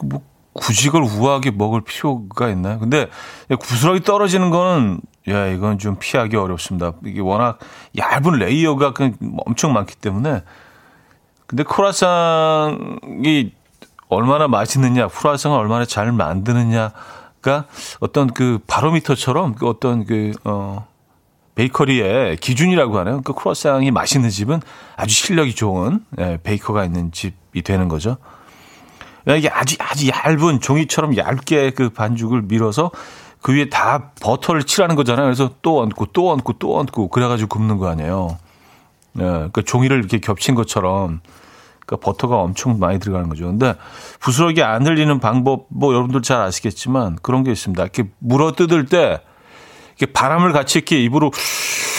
뭐 0.03 0.34
굳이 0.55 0.87
그걸 0.87 1.03
우아하게 1.03 1.51
먹을 1.51 1.83
필요가 1.83 2.49
있나요? 2.49 2.79
근데 2.79 3.09
부스러기 3.61 4.01
떨어지는 4.01 4.51
거는 4.51 5.01
야 5.29 5.47
이건 5.49 5.79
좀 5.79 5.97
피하기 5.99 6.37
어렵습니다. 6.37 6.93
이게 7.05 7.21
워낙 7.21 7.59
얇은 7.97 8.39
layer가 8.39 8.95
엄청 9.47 9.73
많기 9.73 9.97
때문에 9.97 10.43
근데 11.47 11.63
크루아상이 11.63 13.53
얼마나 14.09 14.49
맛있느냐, 14.49 15.09
크루아상을 15.09 15.59
얼마나 15.59 15.85
잘 15.85 16.13
만드느냐가 16.13 17.67
어떤 18.01 18.29
그 18.33 18.61
바로미터처럼 18.67 19.55
그 19.55 19.69
어떤 19.69 20.05
그 20.05 20.33
어. 20.45 20.87
베이커리의 21.55 22.39
기준이라고 22.39 22.99
하네요. 22.99 23.21
그 23.23 23.33
크루아상이 23.33 23.93
맛있는 23.93 24.29
집은 24.29 24.61
아주 24.97 25.15
실력이 25.15 25.55
좋은 25.55 26.05
예, 26.19 26.39
베이커가 26.43 26.85
있는 26.85 27.13
집이 27.13 27.63
되는 27.63 27.87
거죠. 27.87 28.17
이게 29.27 29.49
아주 29.49 29.77
아주 29.79 30.09
얇은 30.09 30.61
종이처럼 30.61 31.17
얇게 31.17 31.71
그 31.71 31.91
반죽을 31.91 32.43
밀어서 32.43 32.91
그 33.41 33.55
위에 33.55 33.69
다 33.69 34.13
버터를 34.21 34.65
칠하는 34.65 34.97
거잖아요. 34.97 35.27
그래서 35.27 35.51
또 35.63 35.81
얹고 35.81 36.07
또 36.13 36.31
얹고 36.31 36.55
또 36.55 36.79
얹고 36.79 37.09
그래가지고 37.09 37.49
굽는 37.49 37.79
거 37.79 37.89
아니에요. 37.89 38.39
예, 39.19 39.23
그러니까 39.23 39.63
종이를 39.63 39.99
이렇게 39.99 40.19
겹친 40.19 40.55
것처럼 40.55 41.21
그러니까 41.87 42.05
버터가 42.05 42.37
엄청 42.37 42.79
많이 42.79 42.99
들어가는 42.99 43.29
거죠. 43.29 43.47
근데 43.47 43.75
부스러기 44.21 44.63
안 44.63 44.87
흘리는 44.87 45.21
방법 45.21 45.67
뭐 45.69 45.93
여러분들 45.93 46.23
잘 46.23 46.41
아시겠지만 46.41 47.17
그런 47.23 47.45
게 47.45 47.53
있습니다. 47.53 47.83
이렇게 47.83 48.05
물어 48.19 48.53
뜯을 48.53 48.87
때 48.87 49.21
이렇게 49.99 50.13
바람을 50.13 50.53
같이 50.53 50.79
이렇게 50.79 51.03
입으로 51.03 51.31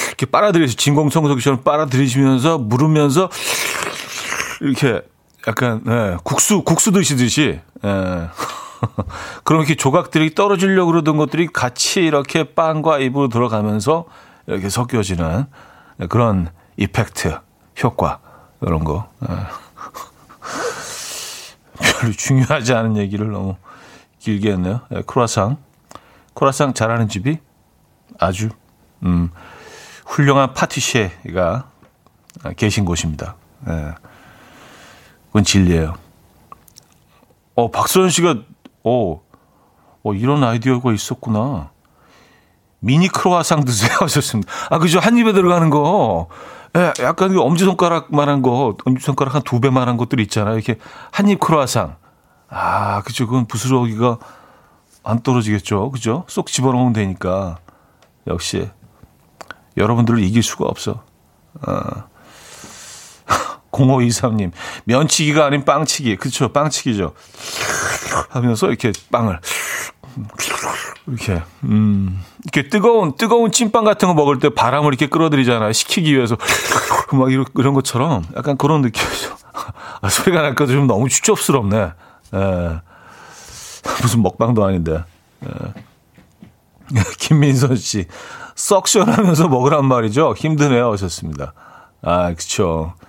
이렇게 0.07 0.25
빨아들이시 0.25 0.77
진공청소기처럼 0.77 1.63
빨아들이시면서 1.63 2.57
물으면서 2.57 3.29
이렇게 4.61 5.01
약간 5.47 5.81
예, 5.87 6.17
국수 6.23 6.63
국수 6.63 6.91
드시듯이 6.91 7.59
예. 7.83 8.29
그럼 9.43 9.61
이렇게 9.61 9.75
조각들이 9.75 10.35
떨어지려고 10.35 10.91
그러던 10.91 11.17
것들이 11.17 11.47
같이 11.47 12.01
이렇게 12.01 12.53
빵과 12.53 12.99
입으로 12.99 13.29
들어가면서 13.29 14.05
이렇게 14.47 14.69
섞여지는 14.69 15.45
그런 16.09 16.49
이펙트 16.77 17.39
효과 17.83 18.19
이런 18.61 18.83
거 18.83 19.09
예. 19.29 19.35
별로 21.99 22.13
중요하지 22.13 22.73
않은 22.73 22.97
얘기를 22.97 23.31
너무 23.31 23.55
길게 24.19 24.51
했네요. 24.53 24.81
예, 24.93 25.01
크로아상 25.01 25.57
크로아상 26.33 26.73
잘하는 26.73 27.07
집이 27.07 27.37
아주 28.19 28.49
음, 29.03 29.29
훌륭한 30.05 30.53
파티셰가 30.53 31.69
계신 32.57 32.85
곳입니다. 32.85 33.35
예. 33.69 33.93
그건 35.35 35.43
진리예요. 35.43 35.95
어, 37.55 37.69
박소연 37.69 38.09
씨가 38.09 38.37
어, 38.85 39.21
어 40.01 40.13
이런 40.13 40.41
아이디어가 40.45 40.93
있었구나. 40.93 41.71
미니 42.79 43.09
크로아상 43.09 43.65
드세요 43.65 43.97
하셨습니다. 43.99 44.49
아, 44.69 44.79
그죠. 44.79 44.99
한 44.99 45.17
입에 45.17 45.33
들어가는 45.33 45.69
거. 45.69 46.29
예, 46.77 46.93
약간 47.03 47.33
그 47.33 47.41
엄지손가락만한 47.41 48.43
거, 48.43 48.77
엄지손가락 48.85 49.35
한 49.35 49.41
두 49.43 49.59
배만한 49.59 49.97
것들 49.97 50.21
있잖아요. 50.21 50.55
이렇게 50.55 50.77
한 51.11 51.27
입 51.27 51.41
크로아상. 51.41 51.97
아, 52.47 53.01
그죠. 53.01 53.27
그건 53.27 53.45
부스러기가 53.45 54.19
안 55.03 55.19
떨어지겠죠. 55.21 55.91
그죠? 55.91 56.23
쏙 56.29 56.47
집어넣으면 56.47 56.93
되니까. 56.93 57.57
역시 58.27 58.69
여러분들을 59.75 60.23
이길 60.23 60.41
수가 60.43 60.63
없어. 60.65 61.03
어. 61.67 62.14
0523님, 63.75 64.51
면치기가 64.85 65.45
아닌 65.45 65.65
빵치기. 65.65 66.17
그쵸, 66.17 66.51
빵치기죠. 66.51 67.13
하면서 68.29 68.67
이렇게 68.67 68.91
빵을, 69.11 69.39
이렇게, 71.07 71.41
음, 71.63 72.21
이렇게 72.43 72.69
뜨거운, 72.69 73.15
뜨거운 73.17 73.51
찐빵 73.51 73.83
같은 73.83 74.07
거 74.07 74.13
먹을 74.13 74.39
때 74.39 74.49
바람을 74.49 74.87
이렇게 74.87 75.07
끌어들이잖아요. 75.07 75.73
식히기 75.73 76.15
위해서. 76.15 76.37
막 77.11 77.31
이런, 77.31 77.45
이런 77.55 77.73
것처럼 77.73 78.23
약간 78.35 78.57
그런 78.57 78.81
느낌이죠. 78.81 79.35
아, 80.01 80.09
소리가 80.09 80.41
날까도 80.41 80.71
좀 80.71 80.87
너무 80.87 81.09
추접스럽네. 81.09 81.77
에. 81.77 81.91
예. 82.33 82.81
무슨 84.01 84.21
먹방도 84.21 84.65
아닌데. 84.65 85.03
에. 85.43 85.47
예. 85.47 87.01
김민선 87.19 87.75
씨. 87.75 88.05
석션 88.55 89.09
하면서 89.09 89.47
먹으란 89.47 89.85
말이죠. 89.85 90.33
힘드네요. 90.37 90.91
하셨습니다. 90.93 91.53
아, 92.01 92.33
그쵸. 92.33 92.93
아, 92.99 93.05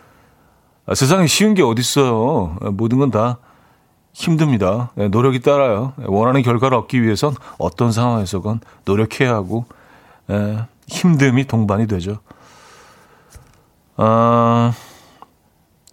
세상에 0.95 1.27
쉬운 1.27 1.55
게 1.55 1.63
어딨어요. 1.63 2.57
모든 2.73 2.99
건 2.99 3.11
다 3.11 3.39
힘듭니다. 4.13 4.91
네, 4.95 5.09
노력이 5.09 5.41
따라요. 5.41 5.93
원하는 6.07 6.41
결과를 6.43 6.77
얻기 6.79 7.03
위해선 7.03 7.35
어떤 7.59 7.93
상황에서건 7.93 8.61
노력해야 8.87 9.35
하고, 9.35 9.67
에, 10.31 10.57
힘듦이 10.89 11.47
동반이 11.47 11.87
되죠. 11.87 12.19
아, 13.97 14.73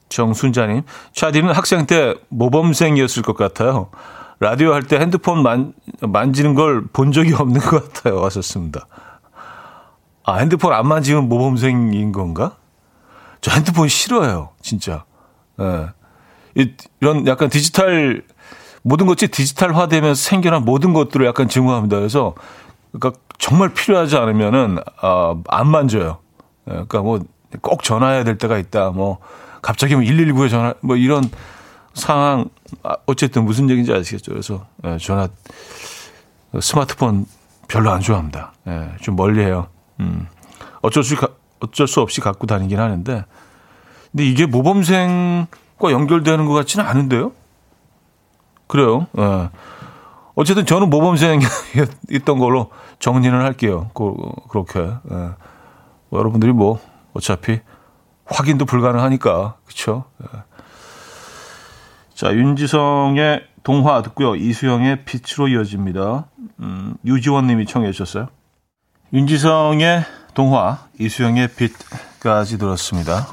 정순자님, 0.10 0.84
차디는 1.14 1.52
학생 1.54 1.86
때 1.86 2.16
모범생이었을 2.30 3.24
것 3.24 3.36
같아요. 3.36 3.90
라디오 4.40 4.74
할 4.74 4.84
때 4.84 5.00
핸드폰 5.00 5.42
만, 5.44 5.74
만지는 6.02 6.56
걸 6.56 6.86
본 6.94 7.12
적이 7.12 7.34
없는 7.34 7.60
것 7.60 7.94
같아요. 7.94 8.24
하셨습니다. 8.24 8.88
아, 10.26 10.36
핸드폰 10.36 10.72
안 10.74 10.88
만지면 10.88 11.28
모범생인 11.28 12.12
건가? 12.14 12.56
저 13.44 13.52
핸드폰 13.52 13.88
싫어요, 13.88 14.50
진짜. 14.62 15.06
예. 15.60 15.90
이런 17.00 17.28
약간 17.28 17.50
디지털 17.50 18.24
모든 18.82 19.06
것이 19.06 19.28
디지털화되면서 19.28 20.20
생겨난 20.20 20.66
모든 20.66 20.94
것들을 20.94 21.24
약간 21.28 21.48
증오합니다. 21.48 21.98
그래서 21.98 22.34
그러니까 22.92 23.20
정말 23.38 23.70
필요하지 23.70 24.18
않으면은 24.18 24.80
아, 25.00 25.36
안 25.48 25.68
만져요. 25.68 26.18
예, 26.68 26.72
그러니까 26.72 27.02
뭐 27.02 27.20
꼭 27.62 27.84
전화해야 27.84 28.24
될 28.24 28.38
때가 28.38 28.58
있다. 28.58 28.92
뭐 28.92 29.20
갑자기 29.62 29.96
뭐 29.96 30.04
119에 30.04 30.50
전화 30.50 30.74
뭐 30.82 30.96
이런 30.96 31.30
상황 31.94 32.50
아, 32.82 32.96
어쨌든 33.06 33.46
무슨 33.46 33.70
얘기인지 33.70 33.94
아시겠죠. 33.94 34.32
그래서 34.32 34.66
예, 34.86 34.98
전화 34.98 35.28
스마트폰 36.60 37.26
별로 37.68 37.92
안 37.92 38.02
좋아합니다. 38.02 38.54
예, 38.68 38.90
좀 39.02 39.16
멀리해요. 39.16 39.68
음. 40.00 40.28
어쩔 40.82 41.04
수 41.04 41.14
어쩔 41.64 41.88
수 41.88 42.02
없이 42.02 42.22
갖고 42.22 42.46
다니긴 42.46 42.80
하는데 42.80 43.26
근데 44.12 44.26
이게 44.26 44.46
모범생과 44.46 45.92
연결되는 45.92 46.46
것 46.46 46.54
같지는 46.54 46.86
않은데요? 46.86 47.32
그래요. 48.68 49.08
예. 49.18 49.50
어쨌든 50.36 50.66
저는 50.66 50.90
모범생이었던 50.90 52.40
걸로 52.40 52.70
정리는 53.00 53.40
할게요. 53.40 53.90
그, 53.94 54.14
렇게 54.54 54.80
예. 54.80 55.16
뭐 56.10 56.20
여러분들이 56.20 56.52
뭐 56.52 56.80
어차피 57.14 57.60
확인도 58.26 58.66
불가능하니까 58.66 59.56
그렇죠. 59.66 60.06
예. 60.22 60.44
자 62.14 62.34
윤지성의 62.34 63.48
동화 63.64 64.02
듣고요. 64.02 64.36
이수영의 64.36 65.06
빛으로 65.06 65.48
이어집니다. 65.48 66.26
음, 66.60 66.96
유지원님이 67.06 67.66
청해 67.66 67.92
주셨어요. 67.92 68.28
윤지성의 69.14 70.04
동화, 70.34 70.80
이수영의 71.00 71.50
빛까지 71.56 72.58
들었습니다. 72.58 73.28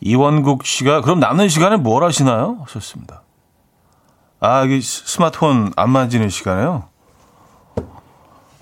이원국 0.00 0.64
씨가 0.64 1.00
그럼 1.00 1.18
남는 1.20 1.48
시간에 1.48 1.76
뭘 1.76 2.04
하시나요? 2.04 2.58
하셨습니다. 2.66 3.22
아, 4.40 4.64
이 4.64 4.80
스마트폰 4.80 5.72
안 5.76 5.90
만지는 5.90 6.28
시간에요? 6.28 6.84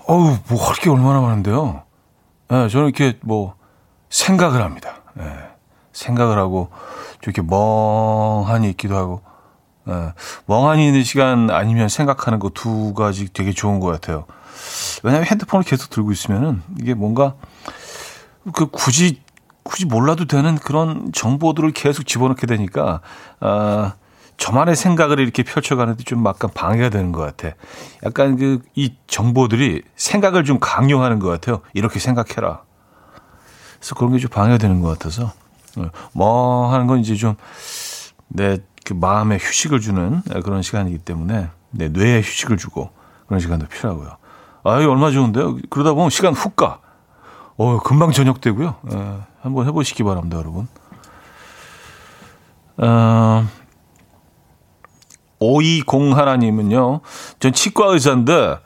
어우, 0.07 0.37
뭐 0.49 0.63
할 0.63 0.75
게 0.81 0.89
얼마나 0.89 1.19
많은데요. 1.21 1.83
네, 2.49 2.69
저는 2.69 2.87
이렇게 2.87 3.19
뭐 3.21 3.55
생각을 4.09 4.63
합니다. 4.63 5.01
네, 5.15 5.25
생각을 5.91 6.37
하고 6.37 6.69
좀 7.21 7.33
이렇게 7.33 7.41
멍하니 7.41 8.69
있기도 8.71 8.95
하고 8.95 9.21
네, 9.83 10.13
멍하니 10.45 10.87
있는 10.87 11.03
시간 11.03 11.51
아니면 11.51 11.89
생각하는 11.89 12.39
거 12.39 12.49
두 12.49 12.93
가지 12.93 13.31
되게 13.33 13.51
좋은 13.51 13.79
것 13.81 13.87
같아요. 13.87 14.25
왜냐하면 15.03 15.27
핸드폰을 15.27 15.63
계속 15.63 15.89
들고 15.89 16.11
있으면은 16.11 16.61
이게 16.79 16.93
뭔가 16.93 17.35
그 18.53 18.67
굳이 18.67 19.21
굳이 19.63 19.85
몰라도 19.85 20.25
되는 20.25 20.55
그런 20.57 21.11
정보들을 21.13 21.71
계속 21.71 22.07
집어넣게 22.07 22.47
되니까 22.47 23.01
아 23.39 23.93
저만의 24.37 24.75
생각을 24.75 25.19
이렇게 25.19 25.43
펼쳐가는데 25.43 26.03
좀 26.03 26.25
약간 26.25 26.49
방해가 26.53 26.89
되는 26.89 27.11
것 27.11 27.21
같아. 27.21 27.55
약간 28.05 28.37
그 28.37 28.61
이 28.75 28.93
정보들이 29.07 29.81
생각을 29.95 30.43
좀 30.45 30.59
강요하는 30.59 31.19
것 31.19 31.27
같아요. 31.27 31.61
이렇게 31.73 31.99
생각해라. 31.99 32.61
그래서 33.79 33.95
그런 33.95 34.11
게 34.13 34.19
좀 34.19 34.29
방해가 34.29 34.57
되는 34.57 34.81
것 34.81 34.89
같아서 34.89 35.33
어, 35.77 35.89
뭐 36.13 36.71
하는 36.73 36.87
건 36.87 36.99
이제 36.99 37.15
좀 37.15 37.35
내 38.29 38.57
그 38.87 38.93
마음에 38.93 39.37
휴식을 39.37 39.81
주는 39.81 40.21
그런 40.45 40.61
시간이기 40.61 40.99
때문에 40.99 41.49
내 41.71 41.89
뇌에 41.89 42.21
휴식을 42.21 42.55
주고 42.55 42.89
그런 43.25 43.41
시간도 43.41 43.67
필요하고요. 43.67 44.15
아, 44.67 44.81
이 44.81 44.85
얼마 44.85 45.11
좋은데요. 45.11 45.59
그러다 45.69 45.93
보면 45.93 46.09
시간 46.09 46.33
훅 46.33 46.57
가. 46.57 46.79
어, 47.55 47.79
금방 47.79 48.11
저녁 48.11 48.41
되고요. 48.41 48.75
예, 48.91 49.17
한번 49.41 49.65
해보시기 49.65 50.03
바랍니다, 50.03 50.37
여러분. 50.37 50.67
어, 52.77 53.47
520 55.39 56.17
하나님은요, 56.17 56.99
전 57.39 57.53
치과 57.53 57.87
의사인데, 57.93 58.57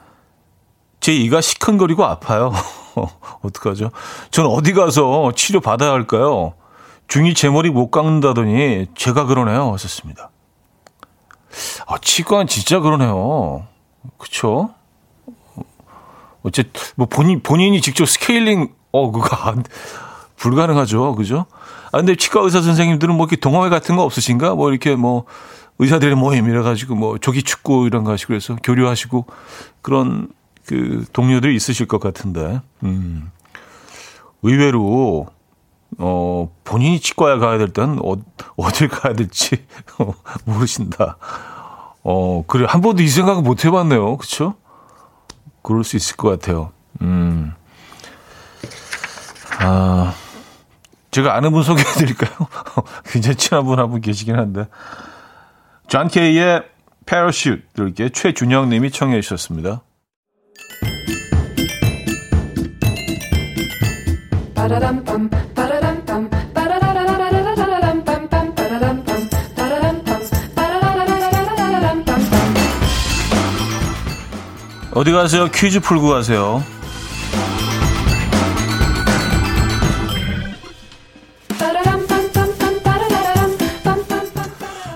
제 1.00 1.14
이가 1.14 1.40
시큰거리고 1.40 2.04
아파요. 2.04 2.52
어떡하죠? 3.44 3.92
전 4.32 4.48
어디 4.48 4.74
가서 4.74 5.32
치료 5.36 5.62
받아야 5.62 5.92
할까요? 5.92 6.54
중이 7.08 7.36
제 7.36 7.50
머리 7.50 7.70
못 7.70 7.92
깎는다더니 7.92 8.88
제가 8.96 9.26
그러네요. 9.26 9.72
하셨습니다. 9.74 10.32
아, 11.86 11.98
치과는 12.00 12.48
진짜 12.48 12.80
그러네요. 12.80 13.68
그쵸? 14.18 14.72
어쨌든, 16.44 16.82
뭐 16.96 17.08
본인, 17.08 17.42
본인이 17.42 17.82
직접 17.82 18.06
스케일링 18.06 18.70
어, 18.92 19.12
그거 19.12 19.36
안, 19.36 19.64
불가능하죠. 20.36 21.16
그죠? 21.16 21.46
아, 21.92 21.98
근데 21.98 22.16
치과 22.16 22.42
의사 22.42 22.62
선생님들은 22.62 23.16
뭐 23.16 23.26
이렇게 23.26 23.36
동호회 23.36 23.70
같은 23.70 23.96
거 23.96 24.04
없으신가? 24.04 24.56
뭐 24.56 24.72
이렇게 24.72 24.96
뭐 24.96 25.26
의사들의 25.80 26.16
모임 26.16 26.50
이래 26.50 26.62
가지고 26.62 26.96
뭐 26.96 27.18
조기 27.18 27.44
축구 27.44 27.86
이런 27.88 28.04
거 28.04 28.12
하시고 28.12 28.28
그래서 28.28 28.56
교류하시고 28.64 29.26
그런 29.82 30.30
그 30.66 31.06
동료들이 31.14 31.56
있으실 31.56 31.88
것 31.88 32.00
같은데, 32.00 32.62
음. 32.84 33.32
의외로, 34.44 35.28
어, 35.98 36.52
본인이 36.64 37.00
치과에 37.00 37.38
가야 37.38 37.58
될 37.58 37.70
때는 37.70 38.00
어, 38.04 38.16
어딜 38.56 38.88
가야 38.88 39.14
될지 39.14 39.66
모르신다. 40.46 41.18
어, 42.04 42.44
그래. 42.48 42.66
한 42.68 42.82
번도 42.82 43.04
이 43.04 43.08
생각은 43.08 43.44
못 43.44 43.66
해봤네요. 43.66 44.18
그쵸? 44.18 44.56
그럴 45.64 45.84
수 45.84 45.96
있을 45.96 46.16
것 46.18 46.30
같아요. 46.30 46.72
음. 47.02 47.54
아, 49.60 50.14
제가 51.12 51.36
아는 51.36 51.52
분 51.52 51.64
소개해 51.64 51.86
드릴까요? 51.94 52.48
굉장히 53.06 53.36
친한 53.36 53.66
분 53.66 53.80
한 53.80 53.90
분 53.90 54.02
계시긴 54.02 54.36
한데. 54.36 54.66
존 55.88 56.08
케이의 56.08 56.64
Parachute 57.06 57.64
들게 57.74 58.10
최준영 58.10 58.70
님이 58.70 58.92
청해 58.92 59.20
주셨습니다. 59.22 59.82
어디 74.94 75.12
가세요? 75.12 75.48
퀴즈 75.52 75.80
풀고 75.80 76.10
가세요. 76.10 76.64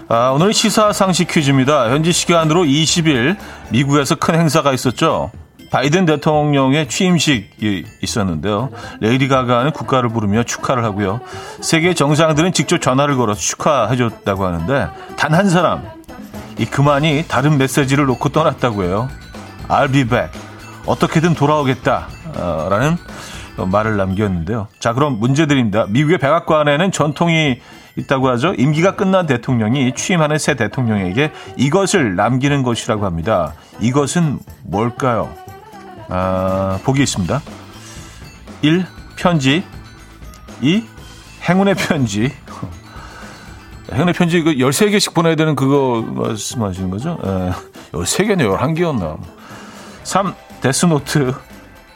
아, 0.08 0.30
오늘 0.30 0.54
시사 0.54 0.94
상식 0.94 1.28
퀴즈입니다. 1.28 1.90
현지 1.90 2.12
시간으로 2.12 2.64
20일 2.64 3.38
미국에서 3.70 4.16
큰 4.16 4.36
행사가 4.36 4.72
있었죠. 4.74 5.32
바이든 5.72 6.06
대통령의 6.06 6.88
취임식이 6.88 7.86
있었는데요. 8.04 8.70
레이디 9.02 9.28
가가는 9.28 9.72
국가를 9.72 10.10
부르며 10.10 10.44
축하를 10.44 10.84
하고요. 10.86 11.22
세계 11.60 11.94
정상들은 11.94 12.54
직접 12.54 12.80
전화를 12.80 13.18
걸어서 13.18 13.42
축하해줬다고 13.42 14.46
하는데 14.46 14.88
단 15.18 15.34
한 15.34 15.50
사람 15.50 15.84
이 16.60 16.66
그만이 16.66 17.26
다른 17.28 17.58
메시지를 17.58 18.06
놓고 18.06 18.30
떠났다고 18.30 18.84
해요. 18.84 19.10
I'll 19.68 19.92
be 19.92 20.04
back. 20.04 20.40
어떻게든 20.86 21.34
돌아오겠다 21.34 22.08
라는 22.70 22.98
말을 23.58 23.98
남겼는데요. 23.98 24.68
자, 24.80 24.94
그럼 24.94 25.20
문제 25.20 25.46
드립니다. 25.46 25.86
미국의 25.90 26.18
백악관에는 26.18 26.92
전통이 26.92 27.60
있다고 27.96 28.28
하죠. 28.30 28.54
임기가 28.54 28.96
끝난 28.96 29.26
대통령이 29.26 29.96
취임하는 29.96 30.38
새 30.38 30.56
대통령에게 30.56 31.32
이것을 31.56 32.16
남기는 32.16 32.62
것이라고 32.64 33.06
합니다. 33.06 33.54
이것은 33.80 34.40
뭘까요? 34.64 35.34
아, 36.10 36.80
보기 36.84 37.02
있습니다. 37.02 37.42
1. 38.62 38.86
편지 39.16 39.64
2. 40.62 40.84
행운의 41.48 41.76
편지 41.76 42.34
행운의 43.94 44.14
편지 44.14 44.42
그 44.42 44.56
13개씩 44.56 45.14
보내야 45.14 45.36
되는 45.36 45.56
그거 45.56 46.04
말씀하시는 46.08 46.90
거죠? 46.90 47.18
예. 47.24 47.52
13개네 47.92 48.42
11개였나 48.58 49.18
3. 50.06 50.34
데스노트 50.62 51.34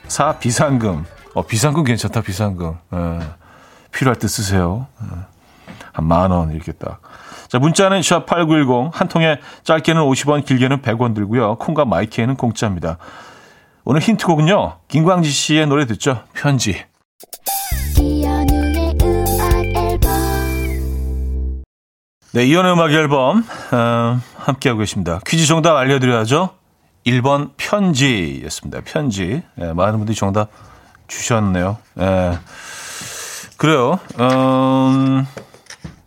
4. 0.07 0.39
비상금 0.39 1.05
어, 1.33 1.41
비상금 1.43 1.83
괜찮다 1.85 2.21
비상금 2.21 2.77
예. 2.93 3.19
필요할 3.91 4.19
때 4.19 4.27
쓰세요 4.27 4.87
예. 5.01 5.07
한 5.93 6.12
만 6.12 6.31
원 6.31 6.51
이렇게 6.51 6.73
딱 6.73 7.01
자, 7.47 7.57
문자는 7.59 8.01
샵8910 8.01 8.91
한 8.93 9.07
통에 9.07 9.39
짧게는 9.63 10.01
50원 10.01 10.45
길게는 10.45 10.81
100원 10.81 11.15
들고요 11.15 11.55
콩과 11.55 11.85
마이케이는 11.85 12.35
공짜입니다 12.35 12.97
오늘 13.91 14.01
힌트곡은요. 14.01 14.81
김광지 14.87 15.31
씨의 15.31 15.65
노래 15.65 15.87
듣죠. 15.87 16.23
편지. 16.33 16.85
네, 22.31 22.45
이연의 22.45 22.73
음악 22.73 22.91
앨범 22.91 23.43
어, 23.71 24.19
함께하고 24.37 24.77
계십니다. 24.77 25.19
퀴즈 25.25 25.47
정답 25.47 25.75
알려드려야죠. 25.75 26.58
1번 27.05 27.51
편지였습니다. 27.57 28.81
편지. 28.85 29.43
네, 29.55 29.73
많은 29.73 29.97
분들이 29.97 30.15
정답 30.15 30.49
주셨네요. 31.07 31.77
네. 31.95 32.37
그래요. 33.57 33.99
음, 34.19 35.25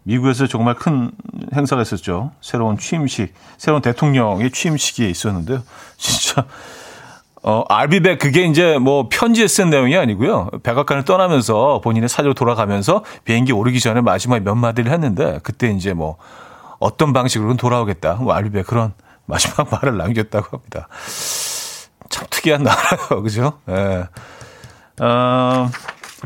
미국에서 0.04 0.46
정말 0.46 0.74
큰 0.74 1.10
행사가 1.54 1.82
있었죠. 1.82 2.32
새로운 2.40 2.78
취임식, 2.78 3.34
새로운 3.58 3.82
대통령의 3.82 4.50
취임식이 4.50 5.08
있었는데요. 5.08 5.62
진짜 5.96 6.46
어, 7.42 7.64
알비백 7.68 8.20
그게 8.20 8.44
이제 8.44 8.78
뭐 8.78 9.08
편지에 9.10 9.48
쓴 9.48 9.70
내용이 9.70 9.96
아니고요. 9.96 10.50
백악관을 10.62 11.04
떠나면서 11.04 11.80
본인의 11.82 12.08
사주로 12.08 12.34
돌아가면서 12.34 13.04
비행기 13.24 13.52
오르기 13.52 13.80
전에 13.80 14.00
마지막에 14.00 14.44
몇 14.44 14.54
마디를 14.54 14.92
했는데 14.92 15.40
그때 15.42 15.70
이제 15.70 15.92
뭐 15.92 16.16
어떤 16.78 17.12
방식으로는 17.12 17.56
돌아오겠다. 17.56 18.14
뭐 18.14 18.32
알비백 18.32 18.66
그런 18.66 18.92
마지막 19.32 19.70
말을 19.70 19.96
남겼다고 19.96 20.58
합니다. 20.58 20.88
참 22.10 22.26
특이한 22.28 22.62
나라요. 22.62 23.22
그죠? 23.24 23.58
예. 23.68 23.72
네. 23.72 24.04
어, 25.00 25.70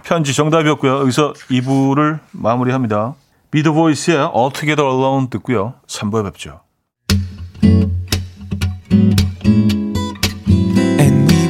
편지 0.03 0.35
정답이었고요. 0.35 0.99
여기서 1.01 1.33
2부를 1.49 2.19
마무리합니다. 2.33 3.15
비더 3.53 3.73
보이스의 3.73 4.17
All 4.19 4.53
Together 4.53 4.91
Alone 4.91 5.31
듣고요. 5.31 5.75
3부에 5.87 6.25
뵙죠. 6.25 6.61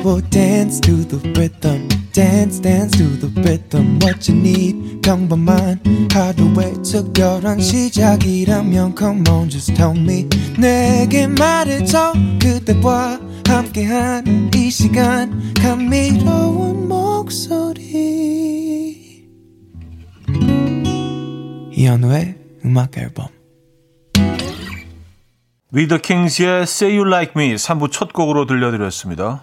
will 0.04 0.20
dance 0.30 0.78
to 0.78 0.92
the 1.04 1.18
rhythm. 1.34 2.05
Dance, 2.16 2.62
dance 2.62 2.96
to 2.96 3.04
the 3.20 3.28
rhythm. 3.42 3.98
What 4.00 4.32
you 4.32 4.40
need, 4.40 5.02
평범한 5.02 6.08
하루의 6.10 6.82
특별한 6.82 7.60
시작이라면 7.60 8.94
Come 8.96 9.22
on, 9.28 9.50
just 9.50 9.74
tell 9.74 9.94
me. 9.94 10.26
내게 10.58 11.26
말해줘 11.26 12.14
그대와 12.40 13.20
함께한 13.46 14.50
이 14.54 14.70
시간 14.70 15.52
감미로운 15.60 16.88
목소리. 16.88 17.84
이현우의 21.72 22.38
음악 22.64 22.96
앨범. 22.96 23.26
위 25.70 25.82
더 25.82 25.98
킹스의 25.98 26.62
Say 26.62 26.96
You 26.96 27.06
Like 27.06 27.34
Me 27.36 27.56
3부 27.56 27.92
첫 27.92 28.14
곡으로 28.14 28.46
들려드렸습니다. 28.46 29.42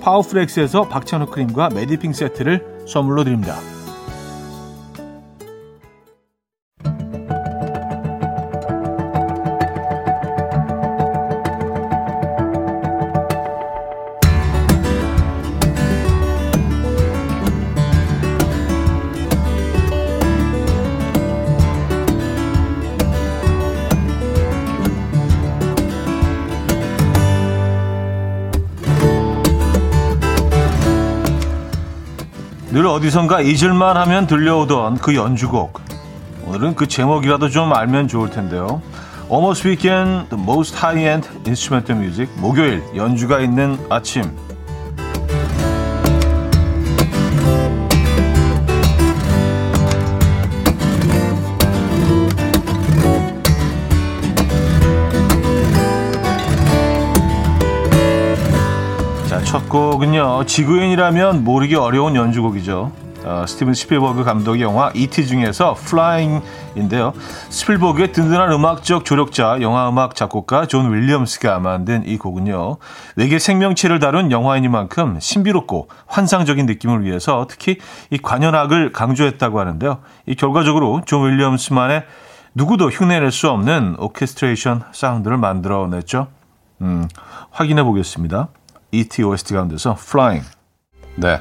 파워프렉스에서 0.00 0.88
박찬호 0.88 1.26
크림과 1.26 1.70
메디핑 1.70 2.12
세트를 2.12 2.84
선물로 2.86 3.24
드립니다. 3.24 3.56
늘 32.80 32.86
어디선가 32.86 33.42
잊을만 33.42 33.98
하면 33.98 34.26
들려오던 34.26 34.96
그 35.00 35.14
연주곡. 35.14 35.82
오늘은 36.46 36.76
그 36.76 36.88
제목이라도 36.88 37.50
좀 37.50 37.74
알면 37.74 38.08
좋을 38.08 38.30
텐데요. 38.30 38.80
Almost 39.30 39.68
Weekend, 39.68 40.30
The 40.30 40.42
Most 40.42 40.78
High-End 40.78 41.28
Instrumental 41.46 42.02
Music. 42.02 42.32
목요일 42.40 42.82
연주가 42.96 43.40
있는 43.40 43.78
아침. 43.90 44.34
첫 59.50 59.68
곡은요 59.68 60.44
지구인이라면 60.46 61.42
모르기 61.42 61.74
어려운 61.74 62.14
연주곡이죠. 62.14 62.92
어, 63.24 63.44
스티븐 63.48 63.74
스필버그 63.74 64.22
감독의 64.22 64.62
영화 64.62 64.92
E.T. 64.94 65.26
중에서 65.26 65.74
Flying인데요. 65.74 67.12
스필버그의 67.48 68.12
든든한 68.12 68.52
음악적 68.52 69.04
조력자 69.04 69.60
영화음악 69.60 70.14
작곡가 70.14 70.66
존 70.66 70.94
윌리엄스가 70.94 71.58
만든 71.58 72.06
이 72.06 72.16
곡은요 72.16 72.76
외계 73.16 73.40
생명체를 73.40 73.98
다룬 73.98 74.30
영화이니만큼 74.30 75.18
신비롭고 75.18 75.88
환상적인 76.06 76.66
느낌을 76.66 77.04
위해서 77.04 77.48
특히 77.50 77.78
이 78.10 78.18
관현악을 78.18 78.92
강조했다고 78.92 79.58
하는데요. 79.58 79.98
이 80.26 80.36
결과적으로 80.36 81.02
존 81.06 81.28
윌리엄스만의 81.28 82.04
누구도 82.54 82.88
흉내낼 82.88 83.32
수 83.32 83.50
없는 83.50 83.96
오케스트레이션 83.98 84.84
사운드를 84.92 85.38
만들어냈죠. 85.38 86.28
음, 86.82 87.08
확인해 87.50 87.82
보겠습니다 87.82 88.48
E.T. 88.92 89.22
OST 89.22 89.54
가운데서 89.54 89.96
Flying. 89.98 90.46
네. 91.16 91.40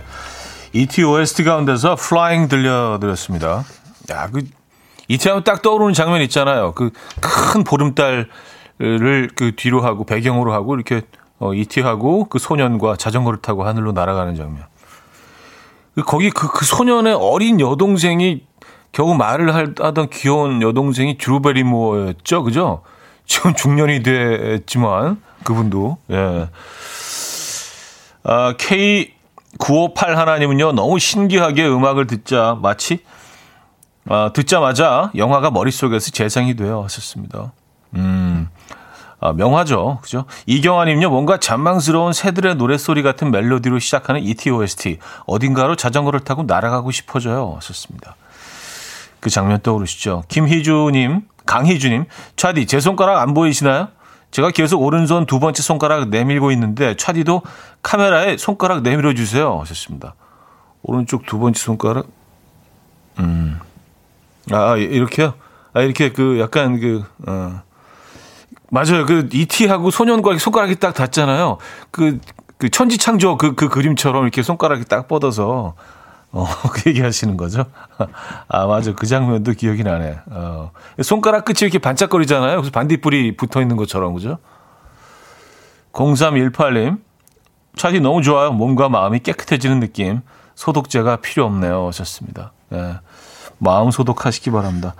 E.T. 0.73 1.03
OST 1.03 1.43
가운데서 1.43 1.93
Flying 1.99 2.49
들려드렸습니다. 2.49 3.63
야, 4.11 4.29
그, 4.31 4.43
E.T. 5.07 5.27
하면 5.29 5.43
딱 5.43 5.61
떠오르는 5.61 5.93
장면 5.93 6.21
있잖아요. 6.21 6.73
그 6.73 6.91
큰 7.21 7.63
보름달을 7.63 8.27
그 9.35 9.53
뒤로 9.55 9.81
하고 9.81 10.05
배경으로 10.05 10.53
하고 10.53 10.75
이렇게 10.75 11.01
어, 11.39 11.53
E.T.하고 11.53 12.25
그 12.25 12.37
소년과 12.37 12.97
자전거를 12.97 13.41
타고 13.41 13.63
하늘로 13.65 13.91
날아가는 13.91 14.35
장면. 14.35 14.65
그 15.95 16.03
거기 16.03 16.29
그, 16.29 16.51
그 16.51 16.65
소년의 16.65 17.13
어린 17.13 17.59
여동생이 17.59 18.43
겨우 18.91 19.13
말을 19.15 19.55
하던 19.79 20.09
귀여운 20.09 20.61
여동생이 20.61 21.17
드루베리모였죠. 21.17 22.43
그죠? 22.43 22.81
지금 23.25 23.53
중년이 23.53 24.03
됐지만 24.03 25.21
그분도 25.43 25.97
예. 26.11 26.49
아, 28.23 28.53
K958 28.57 30.15
하나님은요, 30.15 30.73
너무 30.73 30.99
신기하게 30.99 31.67
음악을 31.67 32.07
듣자, 32.07 32.57
마치, 32.61 32.99
아, 34.07 34.31
듣자마자 34.33 35.11
영화가 35.15 35.51
머릿속에서 35.51 36.11
재생이 36.11 36.55
되어 36.55 36.79
왔었습니다. 36.79 37.53
음, 37.95 38.49
아, 39.19 39.33
명화죠. 39.33 39.99
그죠? 40.01 40.25
이경아님요, 40.45 41.09
뭔가 41.09 41.37
잔망스러운 41.37 42.13
새들의 42.13 42.55
노랫소리 42.55 43.01
같은 43.03 43.31
멜로디로 43.31 43.79
시작하는 43.79 44.21
ETOST. 44.21 44.99
어딘가로 45.25 45.75
자전거를 45.75 46.21
타고 46.21 46.43
날아가고 46.43 46.91
싶어져요. 46.91 47.51
왔었습니다. 47.51 48.15
그 49.19 49.29
장면 49.29 49.59
떠오르시죠? 49.61 50.23
김희주님, 50.29 51.21
강희주님, 51.45 52.05
차디, 52.37 52.67
제 52.67 52.79
손가락 52.79 53.19
안 53.19 53.33
보이시나요? 53.33 53.89
제가 54.31 54.51
계속 54.51 54.81
오른손 54.81 55.25
두 55.25 55.39
번째 55.39 55.61
손가락 55.61 56.09
내밀고 56.09 56.51
있는데 56.51 56.95
차디도 56.95 57.41
카메라에 57.81 58.37
손가락 58.37 58.81
내밀어 58.81 59.13
주세요 59.13 59.59
하셨습니다. 59.59 60.15
오른쪽 60.83 61.25
두 61.25 61.39
번째 61.39 61.59
손가락 61.59 62.07
음. 63.19 63.59
아, 64.51 64.75
이렇게요? 64.77 65.33
아, 65.73 65.81
이렇게 65.81 66.11
그 66.11 66.39
약간 66.39 66.79
그 66.79 67.03
어. 67.27 67.61
맞아요. 68.71 69.05
그 69.05 69.29
이티하고 69.31 69.89
소년과 69.91 70.37
손가락이 70.37 70.75
딱 70.75 70.93
닿잖아요. 70.93 71.57
그, 71.91 72.19
그 72.57 72.69
천지창조 72.69 73.37
그, 73.37 73.55
그 73.55 73.67
그림처럼 73.67 74.23
이렇게 74.23 74.43
손가락이 74.43 74.85
딱 74.85 75.07
뻗어서 75.07 75.73
어, 76.31 76.45
그 76.73 76.89
얘기 76.89 77.01
하시는 77.01 77.37
거죠? 77.37 77.65
아, 78.47 78.65
맞아. 78.67 78.93
그 78.93 79.05
장면도 79.07 79.53
기억이 79.53 79.83
나네. 79.83 80.19
어, 80.27 80.71
손가락 81.01 81.45
끝이 81.45 81.57
이렇게 81.61 81.79
반짝거리잖아요. 81.79 82.57
그래서 82.57 82.71
반딧불이 82.71 83.37
붙어 83.37 83.61
있는 83.61 83.77
것처럼, 83.77 84.13
그죠? 84.13 84.37
0318님, 85.93 86.99
차디 87.75 87.99
너무 87.99 88.21
좋아요. 88.21 88.51
몸과 88.51 88.89
마음이 88.89 89.19
깨끗해지는 89.19 89.79
느낌. 89.79 90.21
소독제가 90.55 91.17
필요 91.17 91.45
없네요. 91.45 91.87
하셨습니다. 91.87 92.51
예. 92.73 92.99
마음 93.57 93.91
소독하시기 93.91 94.51
바랍니다. 94.51 94.93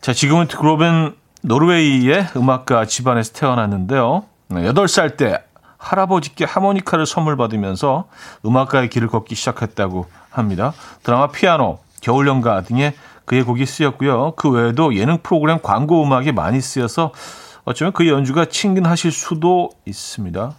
자, 0.00 0.12
지금은 0.12 0.48
그로벤 0.48 1.14
노르웨이의 1.42 2.28
음악가 2.36 2.84
집안에서 2.84 3.32
태어났는데요. 3.32 4.24
8살 4.50 5.16
때 5.16 5.45
할아버지께 5.86 6.44
하모니카를 6.44 7.06
선물 7.06 7.36
받으면서 7.36 8.08
음악가의 8.44 8.90
길을 8.90 9.08
걷기 9.08 9.36
시작했다고 9.36 10.06
합니다. 10.30 10.72
드라마 11.04 11.28
피아노, 11.28 11.78
겨울연가 12.00 12.62
등의 12.62 12.94
그의 13.24 13.44
곡이 13.44 13.66
쓰였고요. 13.66 14.32
그 14.36 14.50
외에도 14.50 14.94
예능 14.96 15.18
프로그램 15.18 15.60
광고 15.62 16.02
음악이 16.02 16.32
많이 16.32 16.60
쓰여서 16.60 17.12
어쩌면 17.64 17.92
그 17.92 18.08
연주가 18.08 18.44
친근하실 18.46 19.12
수도 19.12 19.70
있습니다. 19.84 20.52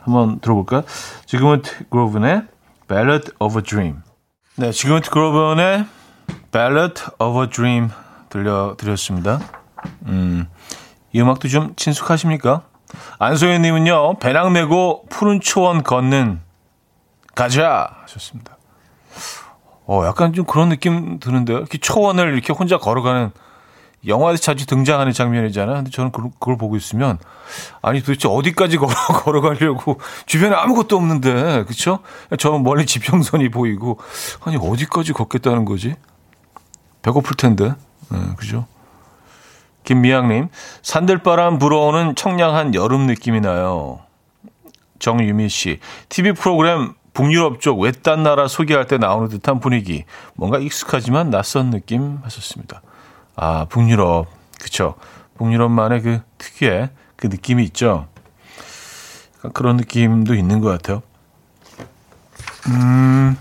한번 0.00 0.40
들어볼까요? 0.40 0.82
지금은 1.26 1.62
그로븐의 1.90 2.42
Ballad 2.88 3.32
of 3.38 3.56
a 3.56 3.62
Dream. 3.62 4.02
네, 4.56 4.70
지금은 4.72 5.00
그로븐의 5.00 5.86
Ballad 6.52 7.02
of 7.18 7.40
a 7.40 7.48
Dream 7.48 7.88
들려드렸습니다. 8.30 9.40
음, 10.06 10.46
이 11.12 11.20
음악도 11.20 11.48
좀 11.48 11.74
친숙하십니까? 11.76 12.62
안소연님은요, 13.18 14.18
배낭 14.18 14.52
메고 14.52 15.04
푸른 15.08 15.40
초원 15.40 15.82
걷는 15.82 16.40
가자 17.34 17.88
하셨습니다. 18.02 18.56
어, 19.86 20.04
약간 20.06 20.32
좀 20.32 20.44
그런 20.44 20.68
느낌 20.68 21.18
드는데요. 21.18 21.58
이렇게 21.58 21.78
초원을 21.78 22.32
이렇게 22.32 22.52
혼자 22.52 22.78
걸어가는 22.78 23.32
영화에서 24.06 24.40
자주 24.40 24.66
등장하는 24.66 25.12
장면이잖아요. 25.12 25.76
근데 25.76 25.90
저는 25.90 26.12
그걸, 26.12 26.30
그걸 26.38 26.56
보고 26.56 26.76
있으면 26.76 27.18
아니 27.82 28.00
도대체 28.00 28.28
어디까지 28.28 28.76
걸어, 28.76 28.92
걸어가려고 29.24 29.98
주변에 30.26 30.54
아무것도 30.54 30.96
없는데 30.96 31.64
그쵸? 31.64 32.00
저 32.38 32.58
멀리 32.58 32.86
지평선이 32.86 33.48
보이고 33.50 33.98
아니 34.44 34.56
어디까지 34.56 35.12
걷겠다는 35.12 35.64
거지? 35.64 35.94
배고플 37.02 37.36
텐데 37.36 37.74
네, 38.10 38.18
그죠? 38.36 38.66
김미양님 39.84 40.48
산들바람 40.82 41.58
불어오는 41.58 42.14
청량한 42.16 42.74
여름 42.74 43.06
느낌이 43.06 43.40
나요. 43.40 44.00
정유미 44.98 45.48
씨 45.48 45.80
TV 46.08 46.32
프로그램 46.32 46.94
북유럽 47.12 47.60
쪽 47.60 47.80
외딴 47.80 48.22
나라 48.22 48.48
소개할 48.48 48.86
때 48.86 48.98
나오는 48.98 49.28
듯한 49.28 49.60
분위기. 49.60 50.04
뭔가 50.34 50.58
익숙하지만 50.58 51.30
낯선 51.30 51.70
느낌 51.70 52.18
하셨습니다. 52.22 52.82
아, 53.36 53.66
북유럽. 53.66 54.26
그쵸. 54.60 54.94
북유럽만의 55.38 56.02
그 56.02 56.20
특유의 56.38 56.90
그 57.16 57.28
느낌이 57.28 57.62
있죠. 57.64 58.08
그런 59.52 59.76
느낌도 59.76 60.34
있는 60.34 60.60
것 60.60 60.70
같아요. 60.70 61.02
음, 62.68 63.36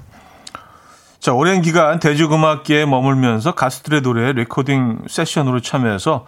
자, 1.24 1.32
오랜 1.32 1.62
기간 1.62 2.02
대중음악계에 2.02 2.86
머물면서 2.86 3.56
가수들의 3.56 4.02
노래 4.02 4.34
레코딩 4.34 5.04
세션으로 5.08 5.62
참여해서 5.62 6.26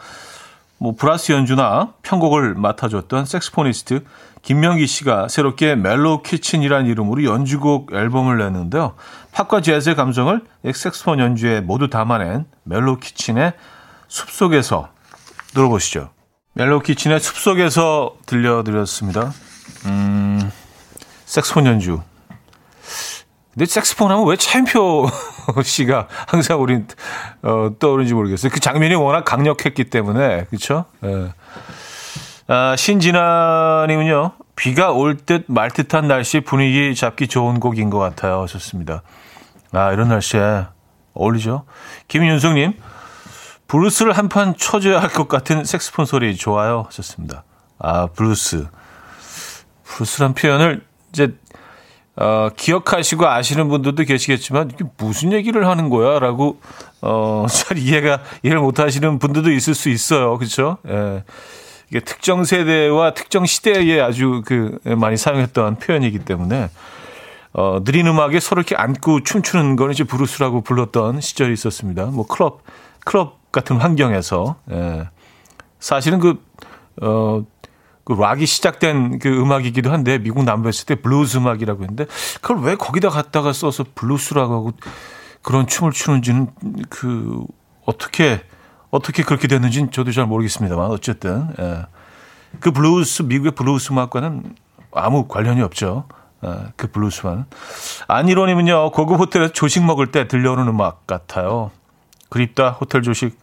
뭐 0.78 0.96
브라스 0.96 1.34
연주나 1.34 1.92
편곡을 2.02 2.54
맡아줬던 2.54 3.26
saxophonist 3.26 4.06
김명기 4.42 4.88
씨가 4.88 5.28
새롭게 5.28 5.76
멜로우 5.76 6.22
키친이라는 6.24 6.90
이름으로 6.90 7.26
연주곡 7.26 7.92
앨범을 7.94 8.38
냈는데요. 8.38 8.96
팝과 9.34 9.60
재즈의 9.60 9.98
감성을 9.98 10.40
색스폰 10.64 11.20
연주에 11.20 11.60
모두 11.60 11.90
담아낸 11.90 12.46
멜로우 12.64 13.00
키친의 13.00 13.52
숲속에서 14.08 14.88
들어보시죠. 15.54 16.12
멜로우 16.54 16.80
키친의 16.80 17.20
숲속에서 17.20 18.16
들려드렸습니다. 18.26 19.34
음, 19.88 20.50
색스폰 21.26 21.66
연주. 21.66 22.00
근데 23.56 23.66
색스폰 23.66 24.12
하면 24.12 24.28
왜 24.28 24.36
차인표 24.36 25.08
씨가 25.64 26.08
항상 26.28 26.62
우린 26.62 26.88
어, 27.42 27.70
떠오르는지 27.80 28.14
모르겠어요. 28.14 28.52
그 28.52 28.60
장면이 28.60 28.96
워낙 28.96 29.24
강력했기 29.24 29.86
때문에 29.86 30.44
그렇죠. 30.46 30.86
예. 31.04 31.32
아, 32.48 32.76
신진아님은요 32.76 34.34
비가 34.56 34.92
올 34.92 35.16
듯 35.18 35.46
말 35.48 35.72
듯한 35.72 36.08
날씨 36.08 36.42
분위기 36.42 36.94
잡기 36.96 37.28
좋은 37.28 37.60
곡인 37.60 37.90
것 37.90 37.98
같아요. 38.00 38.46
좋습니다. 38.48 39.02
아 39.72 39.92
이런 39.92 40.10
날씨에 40.10 40.66
어울리죠. 41.14 41.66
김윤숙님 42.08 42.74
브루스를 43.68 44.14
한 44.18 44.30
판 44.30 44.56
쳐줘야 44.58 45.00
할 45.02 45.10
것 45.10 45.28
같은 45.30 45.64
색스폰 45.64 46.06
소리 46.06 46.36
좋아요. 46.36 46.88
좋습니다. 46.92 47.44
아 47.80 48.08
브루스 48.08 48.68
브루스란 49.86 50.34
표현을 50.34 50.86
이제 51.14 51.34
어, 52.18 52.50
기억하시고 52.56 53.28
아시는 53.28 53.68
분들도 53.68 54.04
계시겠지만 54.04 54.72
이게 54.74 54.86
무슨 54.98 55.34
얘기를 55.34 55.68
하는 55.68 55.90
거야라고 55.90 56.60
어, 57.02 57.46
잘 57.52 57.78
이해가 57.78 58.20
이해를 58.44 58.62
못 58.62 58.80
하시는 58.80 59.20
분들도 59.20 59.52
있을 59.52 59.74
수 59.74 59.90
있어요. 59.90 60.38
그렇죠? 60.38 60.78
예. 60.88 61.24
이게 61.90 62.00
특정 62.00 62.44
세대와 62.44 63.14
특정 63.14 63.46
시대에 63.46 64.02
아주 64.02 64.42
그 64.46 64.80
많이 64.86 65.18
사용했던 65.18 65.78
표현이기 65.78 66.20
때문에 66.20 66.70
어, 67.54 67.84
느린 67.84 68.08
음악에 68.08 68.40
서로 68.40 68.62
이렇게 68.62 68.76
안고 68.76 69.24
춤추는 69.24 69.76
거는 69.76 69.94
이제 69.94 70.04
브루스라고 70.04 70.62
불렀던 70.62 71.22
시절이 71.22 71.54
있었습니다. 71.54 72.06
뭐 72.08 72.26
클럽 72.26 72.64
클럽 73.06 73.52
같은 73.52 73.78
환경에서 73.78 74.56
예. 74.72 75.10
사실은 75.80 76.20
그 76.20 76.44
어, 77.02 77.44
그 78.06 78.14
락이 78.14 78.46
시작된 78.46 79.20
그 79.20 79.30
음악이기도 79.30 79.92
한데 79.92 80.20
미국 80.20 80.44
남부였을 80.44 80.86
때 80.86 80.96
블루스 80.96 81.38
음악이라고 81.38 81.82
했는데 81.82 82.06
그걸 82.40 82.60
왜 82.60 82.76
거기다 82.76 83.10
갖다가 83.10 83.52
써서 83.52 83.84
블루스라고 83.96 84.54
하고 84.54 84.72
그런 85.42 85.66
춤을 85.68 85.92
추는지는 85.92 86.52
그 86.90 87.44
어떻게 87.84 88.42
어떻게 88.92 89.24
그렇게 89.24 89.48
됐는지는 89.48 89.92
저도 89.92 90.12
잘 90.12 90.28
모르겠습니다만 90.28 90.92
어쨌든 90.92 91.50
예. 91.60 91.86
그 92.60 92.72
블루스 92.72 93.24
미국의 93.24 93.52
블루스 93.52 93.92
음악과는 93.92 94.56
아무 94.94 95.28
관련이 95.28 95.62
없죠. 95.62 96.08
예, 96.46 96.50
그 96.76 96.88
블루스와는 96.92 97.46
안이로님은요 98.08 98.92
고급 98.92 99.20
호텔에서 99.20 99.52
조식 99.52 99.84
먹을 99.84 100.12
때 100.12 100.28
들려오는 100.28 100.68
음악 100.68 101.08
같아요. 101.08 101.72
그립다 102.30 102.70
호텔 102.70 103.02
조식. 103.02 103.38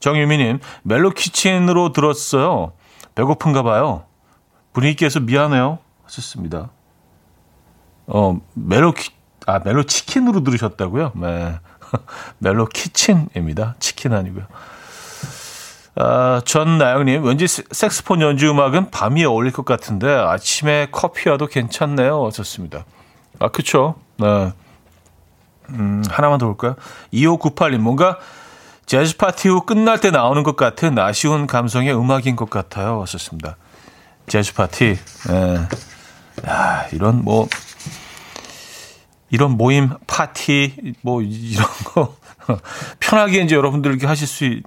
정유미님 0.00 0.60
멜로 0.82 1.10
키친으로 1.10 1.92
들었어요. 1.92 2.72
배고픈가 3.18 3.64
봐요. 3.64 4.04
분위기께서 4.72 5.18
미안해요. 5.18 5.80
하셨습니다. 6.04 6.70
어, 8.06 8.40
멜로 8.54 8.92
키, 8.92 9.10
아, 9.44 9.58
멜로 9.58 9.82
치킨으로 9.82 10.44
들으셨다고요? 10.44 11.12
네. 11.16 11.58
멜로 12.38 12.66
키친입니다. 12.66 13.74
치킨 13.80 14.14
아니고요. 14.14 14.44
아, 15.96 16.40
전나영님, 16.44 17.24
왠지 17.24 17.48
색스폰 17.48 18.20
연주 18.20 18.48
음악은 18.50 18.92
밤이 18.92 19.24
어울릴 19.24 19.52
것 19.52 19.64
같은데 19.64 20.08
아침에 20.08 20.86
커피와도 20.92 21.48
괜찮네요. 21.48 22.30
좋습니다. 22.32 22.84
아, 23.40 23.48
그쵸. 23.48 23.96
네. 24.18 24.52
음, 25.70 26.04
하나만 26.08 26.38
더 26.38 26.46
볼까요? 26.46 26.76
2598님, 27.12 27.78
뭔가 27.78 28.18
재즈 28.88 29.18
파티 29.18 29.48
후 29.48 29.60
끝날 29.60 30.00
때 30.00 30.10
나오는 30.10 30.42
것 30.42 30.56
같은 30.56 30.98
아쉬운 30.98 31.46
감성의 31.46 31.94
음악인 31.94 32.36
것 32.36 32.48
같아요. 32.48 32.98
왔었습니다. 33.00 33.58
재즈 34.26 34.54
파티. 34.54 34.96
예. 35.28 36.48
야, 36.48 36.86
이런 36.92 37.22
뭐 37.22 37.46
이런 39.28 39.58
모임 39.58 39.90
파티 40.06 40.94
뭐 41.02 41.20
이런 41.20 41.66
거 41.84 42.16
편하게 42.98 43.42
이제 43.42 43.54
여러분들 43.54 43.90
이렇게 43.90 44.06
하실 44.06 44.26
수 44.26 44.58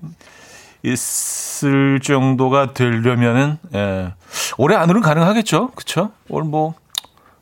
있을 0.83 1.99
정도가 1.99 2.73
되려면은 2.73 3.57
예. 3.73 4.13
올해 4.59 4.75
안으로는 4.75 5.01
가능하겠죠. 5.01 5.71
그렇죠? 5.71 6.11
올 6.29 6.43
뭐, 6.43 6.75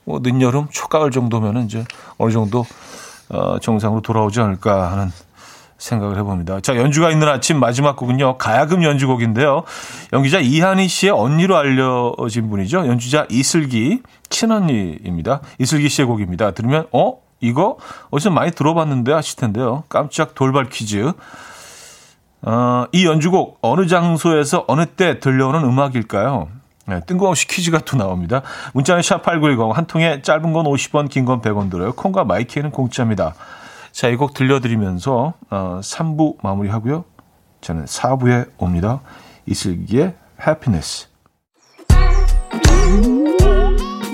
뭐 0.06 0.22
늦여름, 0.24 0.70
초가을 0.72 1.12
정도면은 1.12 1.66
이제 1.66 1.84
어느 2.18 2.32
정도 2.32 2.66
어, 3.28 3.60
정상으로 3.60 4.02
돌아오지 4.02 4.40
않을까 4.40 4.94
하는 4.94 5.12
생각을 5.80 6.18
해봅니다. 6.18 6.60
자, 6.60 6.76
연주가 6.76 7.10
있는 7.10 7.28
아침 7.28 7.60
마지막 7.60 7.96
곡은요. 7.96 8.38
가야금 8.38 8.84
연주곡인데요. 8.84 9.64
연기자 10.14 10.40
이한희 10.40 10.88
씨의 10.88 11.12
언니로 11.14 11.58
알려진 11.58 12.50
분이죠. 12.50 12.86
연주자 12.88 13.26
이슬기 13.30 14.02
친언니입니다. 14.30 15.42
이슬기 15.58 15.90
씨의 15.90 16.06
곡입니다. 16.06 16.52
들으면 16.52 16.86
어? 16.92 17.18
이거 17.42 17.78
어디서 18.12 18.30
많이 18.32 18.52
들어봤는데 18.52 19.14
하실 19.14 19.38
텐데요. 19.38 19.84
깜짝 19.90 20.36
돌발 20.36 20.70
퀴즈. 20.70 21.14
어, 22.42 22.86
이 22.92 23.06
연주곡 23.06 23.60
어느 23.62 23.88
장소에서 23.88 24.66
어느 24.68 24.86
때 24.86 25.20
들려오는 25.20 25.62
음악일까요? 25.64 26.48
네, 26.86 27.02
뜬금없이 27.06 27.48
퀴즈가 27.48 27.80
또 27.80 27.98
나옵니다. 27.98 28.42
문자는 28.74 29.02
샵8910 29.02 29.72
한 29.74 29.86
통에 29.86 30.22
짧은 30.22 30.54
건 30.54 30.66
50원, 30.66 31.10
긴 31.10 31.26
건 31.26 31.42
100원 31.42 31.70
들어요. 31.70 31.94
콩과 31.94 32.24
my 32.24 32.38
K는 32.38 32.72
공짜입니다. 32.72 33.36
자, 33.92 34.08
이 34.08 34.16
곡 34.18 34.34
들려드리면서 34.34 35.34
어, 35.50 35.80
3부 35.82 36.38
마무리하고요. 36.44 37.06
저는 37.62 37.86
4부에 37.86 38.50
옵니다. 38.58 39.02
이슬기의 39.46 40.14
Happiness. 40.46 41.08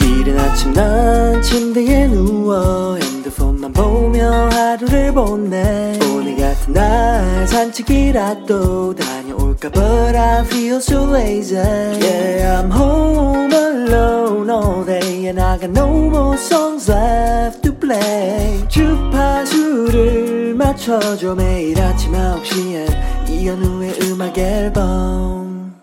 이른 0.01 0.39
아침 0.39 0.73
난 0.73 1.41
침대에 1.41 2.07
누워 2.07 2.95
핸드폰만 2.97 3.73
보며 3.73 4.31
하루를 4.49 5.13
보내 5.13 5.97
오늘 6.13 6.35
같은 6.37 6.73
날 6.73 7.47
산책이라도 7.47 8.95
다녀 8.95 9.24
올까 9.55 9.69
But 9.71 10.15
I 10.15 10.43
feel 10.45 10.77
so 10.77 11.05
lazy 11.05 11.55
Yeah 11.55 12.61
I'm 12.61 12.71
home 12.71 13.51
alone 13.51 14.49
all 14.49 14.85
day 14.85 15.27
And 15.27 15.41
I 15.41 15.57
got 15.57 15.71
no 15.71 15.87
more 15.87 16.37
songs 16.37 16.91
left 16.91 17.61
to 17.63 17.73
play 17.73 18.67
주파수를 18.67 20.55
맞춰줘 20.55 21.35
매일 21.35 21.81
아침 21.81 22.11
9시에 22.11 23.29
이현우의 23.29 23.99
음악 24.03 24.37
앨범 24.37 25.75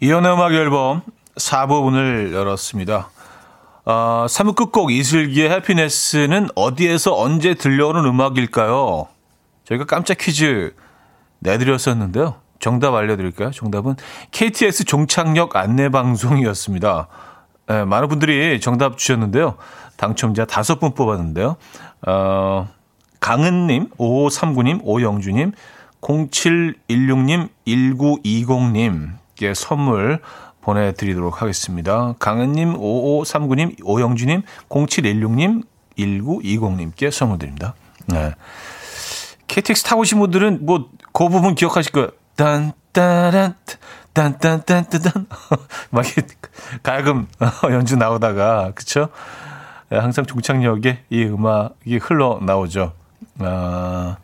이현우의 0.00 0.34
음악 0.34 0.52
앨범 0.52 1.02
4부분을 1.36 2.32
열었습니다 2.32 3.10
어, 3.86 4.26
3부 4.28 4.54
끝곡 4.56 4.92
이슬기의 4.92 5.50
해피네스는 5.50 6.48
어디에서 6.54 7.18
언제 7.18 7.54
들려오는 7.54 8.04
음악일까요? 8.04 9.08
저희가 9.64 9.86
깜짝 9.86 10.18
퀴즈 10.18 10.74
내드렸었는데요. 11.38 12.36
정답 12.60 12.94
알려드릴까요? 12.94 13.50
정답은 13.50 13.96
KTX 14.30 14.84
종착역 14.84 15.56
안내방송이었습니다. 15.56 17.08
네, 17.66 17.84
많은 17.84 18.08
분들이 18.08 18.60
정답 18.60 18.98
주셨는데요. 18.98 19.56
당첨자 19.96 20.44
다섯 20.44 20.78
분 20.78 20.92
뽑았는데요. 20.94 21.56
어, 22.06 22.68
강은님, 23.20 23.90
5539님, 23.98 24.80
오영주님, 24.82 25.52
0716님, 26.00 27.48
1920님께 27.66 29.54
선물 29.54 30.20
보내드리도록 30.60 31.42
하겠습니다. 31.42 32.14
강은님, 32.18 32.74
5539님, 32.74 33.76
오영주님, 33.84 34.42
0716님, 34.68 35.62
1920님께 35.98 37.10
선물 37.10 37.38
드립니다. 37.38 37.74
네. 38.06 38.32
KTX 39.48 39.82
타보신 39.84 40.18
분들은 40.18 40.64
뭐, 40.64 40.88
그 41.12 41.28
부분 41.28 41.54
기억하실 41.54 41.92
거예요. 41.92 42.08
딴, 42.36 42.72
따란, 42.92 43.54
딴, 44.12 44.38
딴, 44.38 44.62
딴, 44.64 44.84
딴, 44.88 45.02
딴. 45.02 45.26
막, 45.90 46.04
가야금 46.82 47.28
연주 47.70 47.96
나오다가, 47.96 48.72
그쵸? 48.74 49.08
네, 49.88 49.98
항상 49.98 50.24
종착역에 50.24 51.04
이 51.10 51.24
음악이 51.24 51.98
흘러 51.98 52.38
나오죠. 52.42 52.92
아, 53.40 54.16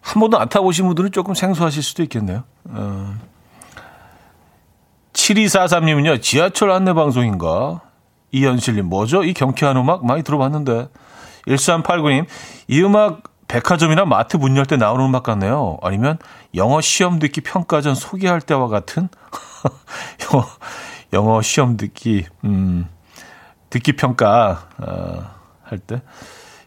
한 0.00 0.20
번도 0.20 0.38
안 0.38 0.48
타보신 0.48 0.86
분들은 0.86 1.12
조금 1.12 1.34
생소하실 1.34 1.82
수도 1.82 2.02
있겠네요. 2.04 2.44
어. 2.64 3.14
7243님은요, 5.12 6.22
지하철 6.22 6.70
안내 6.70 6.92
방송인가? 6.92 7.80
이현실님, 8.30 8.86
뭐죠? 8.86 9.24
이 9.24 9.32
경쾌한 9.34 9.76
음악 9.76 10.04
많이 10.06 10.22
들어봤는데. 10.22 10.88
1389님, 11.46 12.26
이 12.68 12.82
음악 12.82 13.22
백화점이나 13.48 14.04
마트 14.04 14.36
문 14.36 14.56
열 14.56 14.66
때 14.66 14.76
나오는 14.76 15.04
음악 15.04 15.22
같네요. 15.22 15.78
아니면 15.82 16.18
영어 16.54 16.80
시험 16.80 17.18
듣기 17.18 17.40
평가전 17.42 17.94
소개할 17.94 18.40
때와 18.40 18.68
같은 18.68 19.08
영어, 20.32 20.46
영어 21.12 21.42
시험 21.42 21.76
듣기, 21.76 22.26
음, 22.44 22.88
듣기 23.70 23.92
평가, 23.92 24.68
어, 24.78 25.30
할 25.62 25.78
때. 25.78 26.02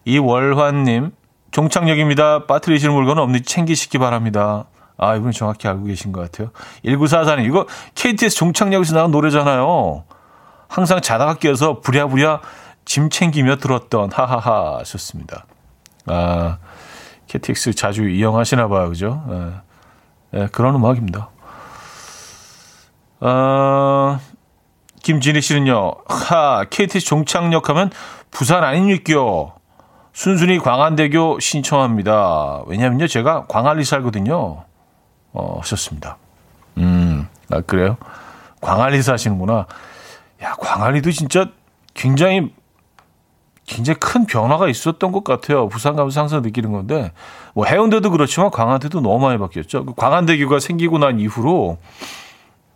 이월환님, 0.06 1.12
종착역입니다. 1.52 2.46
빠뜨리시는 2.46 2.94
물건은 2.94 3.24
없는지 3.24 3.46
챙기시기 3.46 3.98
바랍니다. 3.98 4.66
아, 4.98 5.16
이분 5.16 5.32
정확히 5.32 5.68
알고 5.68 5.86
계신 5.86 6.12
것 6.12 6.22
같아요. 6.22 6.52
1944님, 6.86 7.46
이거 7.46 7.66
KTS 7.96 8.36
종착역에서 8.36 8.96
나온 8.96 9.12
노래잖아요. 9.12 10.04
항상 10.68 11.02
자다가 11.02 11.36
깨서 11.36 11.82
부랴부랴 11.82 12.42
짐 12.86 13.10
챙기며 13.10 13.58
들었던 13.58 14.12
하하하 14.12 14.78
하셨습니다. 14.80 15.46
아, 16.06 16.58
KTX 17.28 17.74
자주 17.74 18.08
이용하시나 18.10 18.68
봐요. 18.68 18.90
그죠? 18.90 19.24
예, 19.30 19.52
예 20.34 20.48
그런 20.52 20.76
음악입니다. 20.76 21.30
아, 23.20 24.20
김진희 25.04 25.42
씨는요. 25.42 25.94
하, 26.08 26.66
KTX 26.70 27.06
종착역 27.06 27.70
하면 27.70 27.92
부산 28.32 28.64
아닙니까? 28.64 29.54
순순히 30.14 30.58
광안대교 30.58 31.40
신청합니다. 31.40 32.64
왜냐면요. 32.66 33.08
제가 33.08 33.46
광안리 33.48 33.86
살거든요. 33.86 34.64
어, 35.34 35.60
하셨습니다. 35.60 36.18
음, 36.78 37.28
아, 37.52 37.62
그래요? 37.62 37.98
광안리 38.60 39.02
사시는구나. 39.02 39.68
야, 40.44 40.56
광안리도 40.60 41.12
진짜 41.12 41.48
굉장히 41.94 42.54
굉장히 43.72 44.00
큰 44.00 44.26
변화가 44.26 44.68
있었던 44.68 45.14
것 45.14 45.24
같아요. 45.24 45.70
부산 45.70 45.96
가면서 45.96 46.20
항상 46.20 46.42
느끼는 46.42 46.74
건데, 46.74 47.14
뭐 47.54 47.66
해운대도 47.66 48.12
그렇지만 48.12 48.52
광안대도 48.52 49.00
너무 49.00 49.20
많이 49.20 49.38
바뀌었죠. 49.40 49.86
그 49.86 49.94
광안대교가 49.96 50.60
생기고 50.60 50.98
난 50.98 51.20
이후로, 51.20 51.78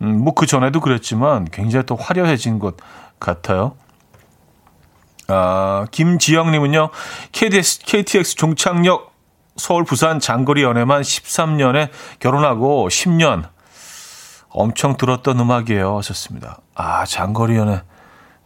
음, 0.02 0.24
뭐 0.24 0.32
그 0.34 0.46
전에도 0.46 0.80
그랬지만 0.80 1.44
굉장히 1.50 1.84
또 1.84 1.96
화려해진 1.96 2.58
것 2.58 2.76
같아요. 3.20 3.76
아, 5.28 5.86
김지영님은요, 5.90 6.88
KTX, 7.32 7.80
KTX 7.80 8.36
종착역 8.36 9.12
서울 9.56 9.84
부산 9.84 10.18
장거리 10.18 10.62
연애만 10.62 11.02
13년에 11.02 11.90
결혼하고 12.20 12.88
10년 12.88 13.48
엄청 14.48 14.96
들었던 14.96 15.38
음악이에요. 15.40 15.98
하셨습니다. 15.98 16.60
아, 16.74 17.04
장거리 17.04 17.56
연애 17.56 17.82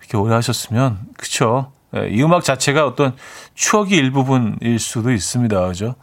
이렇게 0.00 0.16
오래 0.16 0.34
하셨으면 0.34 0.98
그쵸? 1.16 1.72
네, 1.92 2.08
이 2.10 2.22
음악 2.22 2.44
자체가 2.44 2.86
어떤 2.86 3.16
추억의 3.54 3.98
일부분일 3.98 4.78
수도 4.78 5.10
있습니다. 5.10 5.66
그죠? 5.68 5.94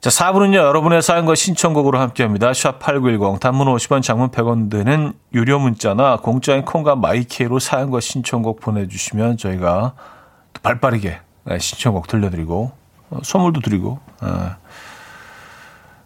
자, 0.00 0.10
4부는요, 0.10 0.54
여러분의 0.54 1.02
사연과 1.02 1.34
신청곡으로 1.34 1.98
함께 1.98 2.22
합니다. 2.22 2.52
샵8910, 2.52 3.40
단문 3.40 3.66
50원, 3.66 4.00
장문 4.00 4.30
100원 4.30 4.70
드는 4.70 5.12
유료 5.34 5.58
문자나 5.58 6.18
공짜인 6.18 6.64
콩과 6.64 6.94
마이케이로 6.96 7.58
사연과 7.58 8.00
신청곡 8.00 8.60
보내주시면 8.60 9.38
저희가 9.38 9.94
또 10.52 10.60
발빠르게 10.62 11.18
네, 11.44 11.58
신청곡 11.58 12.06
들려드리고, 12.06 12.72
어, 13.10 13.18
선물도 13.24 13.60
드리고, 13.60 13.98
어, 14.20 14.56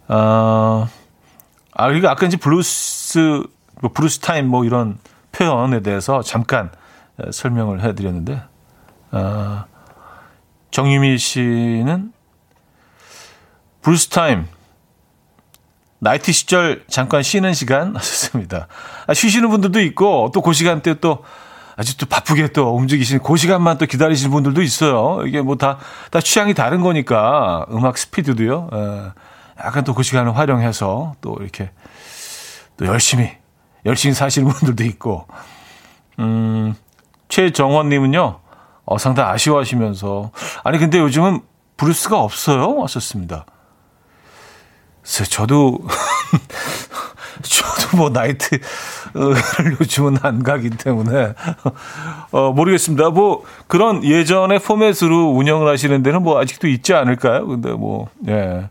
어, 0.09 0.89
아, 1.75 1.89
그리고 1.89 2.09
아까 2.09 2.27
이제 2.27 2.37
블루스, 2.37 3.43
뭐 3.83 3.91
블루스 3.93 4.21
타임 4.21 4.49
뭐 4.49 4.65
이런 4.65 4.99
표현에 5.33 5.81
대해서 5.81 6.23
잠깐 6.23 6.71
설명을 7.31 7.83
해드렸는데, 7.83 8.43
어, 9.13 9.65
정유미 10.71 11.19
씨는 11.19 12.13
브루스 13.83 14.09
타임, 14.09 14.47
나이트 15.99 16.33
시절 16.33 16.85
잠깐 16.89 17.23
쉬는 17.23 17.55
시간 17.55 17.95
하셨습니다. 17.97 18.69
아, 19.07 19.15
쉬시는 19.15 19.51
분들도 19.51 19.81
있고, 19.81 20.31
또 20.35 20.41
그 20.43 20.53
시간대 20.53 20.95
또 21.01 21.25
아주 21.77 21.97
또 21.97 22.07
바쁘게 22.07 22.49
또 22.49 22.75
움직이시는 22.77 23.23
그 23.23 23.37
시간만 23.37 23.79
또 23.79 23.87
기다리시는 23.87 24.31
분들도 24.31 24.63
있어요. 24.63 25.25
이게 25.27 25.41
뭐 25.41 25.57
다, 25.57 25.79
다 26.11 26.21
취향이 26.21 26.55
다른 26.55 26.81
거니까, 26.81 27.67
음악 27.71 27.97
스피드도요. 27.99 28.71
에, 28.73 29.11
약간 29.65 29.85
또 29.85 29.95
그 29.95 30.03
시간을 30.03 30.37
활용해서 30.37 31.15
또 31.21 31.37
이렇게 31.41 31.71
또 32.77 32.87
열심히, 32.87 33.31
열심히 33.87 34.15
사시는 34.15 34.51
분들도 34.51 34.85
있고, 34.85 35.27
음, 36.19 36.75
최정원님은요, 37.33 38.41
어, 38.85 38.99
상당히 38.99 39.31
아쉬워하시면서, 39.31 40.33
아니, 40.65 40.79
근데 40.79 40.99
요즘은 40.99 41.41
브루스가 41.79 42.21
없어요? 42.21 42.77
왔었습니다. 42.77 43.47
글쎄, 45.01 45.25
저도, 45.25 45.79
저도 47.43 47.97
뭐 47.97 48.11
나이트를 48.11 48.61
요즘은 49.81 50.19
안 50.21 50.43
가기 50.43 50.69
때문에, 50.71 51.33
어, 52.33 52.53
모르겠습니다. 52.53 53.09
뭐, 53.09 53.45
그런 53.67 54.05
예전의 54.05 54.59
포맷으로 54.59 55.31
운영을 55.31 55.73
하시는 55.73 56.03
데는 56.03 56.23
뭐 56.23 56.39
아직도 56.39 56.69
있지 56.69 56.93
않을까요? 56.93 57.47
근데 57.47 57.73
뭐, 57.73 58.11
예. 58.29 58.69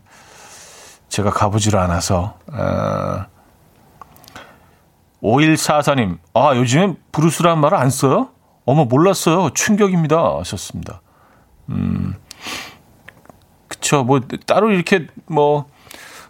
제가 1.08 1.30
가보질 1.30 1.76
않아서, 1.76 2.38
아, 2.52 3.26
5144님, 5.20 6.18
아, 6.32 6.54
요즘엔 6.54 6.96
브루스란 7.10 7.60
말을 7.60 7.76
안 7.76 7.90
써요? 7.90 8.28
어머, 8.64 8.84
몰랐어요. 8.84 9.50
충격입니다. 9.50 10.38
하셨습니다. 10.38 11.00
음, 11.70 12.14
그쵸. 13.68 14.04
뭐, 14.04 14.20
따로 14.46 14.70
이렇게 14.70 15.06
뭐, 15.26 15.66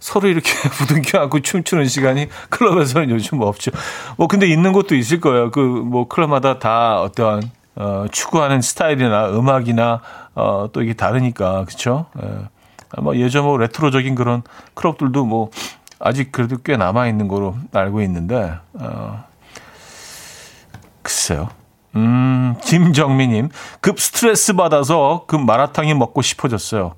서로 0.01 0.29
이렇게 0.29 0.51
부둥켜 0.79 1.21
안고 1.21 1.41
춤추는 1.41 1.87
시간이 1.87 2.29
클럽에서는 2.51 3.11
요즘 3.11 3.39
뭐 3.39 3.49
없죠. 3.49 3.71
뭐, 4.17 4.27
근데 4.27 4.47
있는 4.47 4.73
곳도 4.73 4.95
있을 4.95 5.21
거예요. 5.21 5.51
그, 5.51 5.61
뭐, 5.61 6.09
클럽마다 6.09 6.59
다 6.59 7.01
어떠한, 7.03 7.51
어, 7.77 8.07
추구하는 8.11 8.61
스타일이나 8.63 9.31
음악이나, 9.31 10.01
어, 10.35 10.69
또 10.73 10.83
이게 10.83 10.95
다르니까. 10.95 11.65
그쵸. 11.65 12.07
예. 12.23 12.29
아마 12.95 13.15
예전 13.15 13.45
뭐 13.45 13.57
레트로적인 13.57 14.15
그런 14.15 14.43
클럽들도 14.75 15.25
뭐, 15.25 15.51
아직 16.05 16.33
그래도 16.33 16.57
꽤 16.59 16.77
남아 16.77 17.07
있는 17.07 17.29
거로 17.29 17.55
알고 17.73 18.03
있는데 18.03 18.55
어, 18.75 19.25
글쎄요. 21.03 21.49
음, 21.97 22.57
김정미님 22.65 23.51
급 23.81 24.01
스트레스 24.01 24.55
받아서 24.55 25.25
급 25.27 25.41
마라탕이 25.43 25.95
먹고 25.95 26.23
싶어졌어요. 26.23 26.95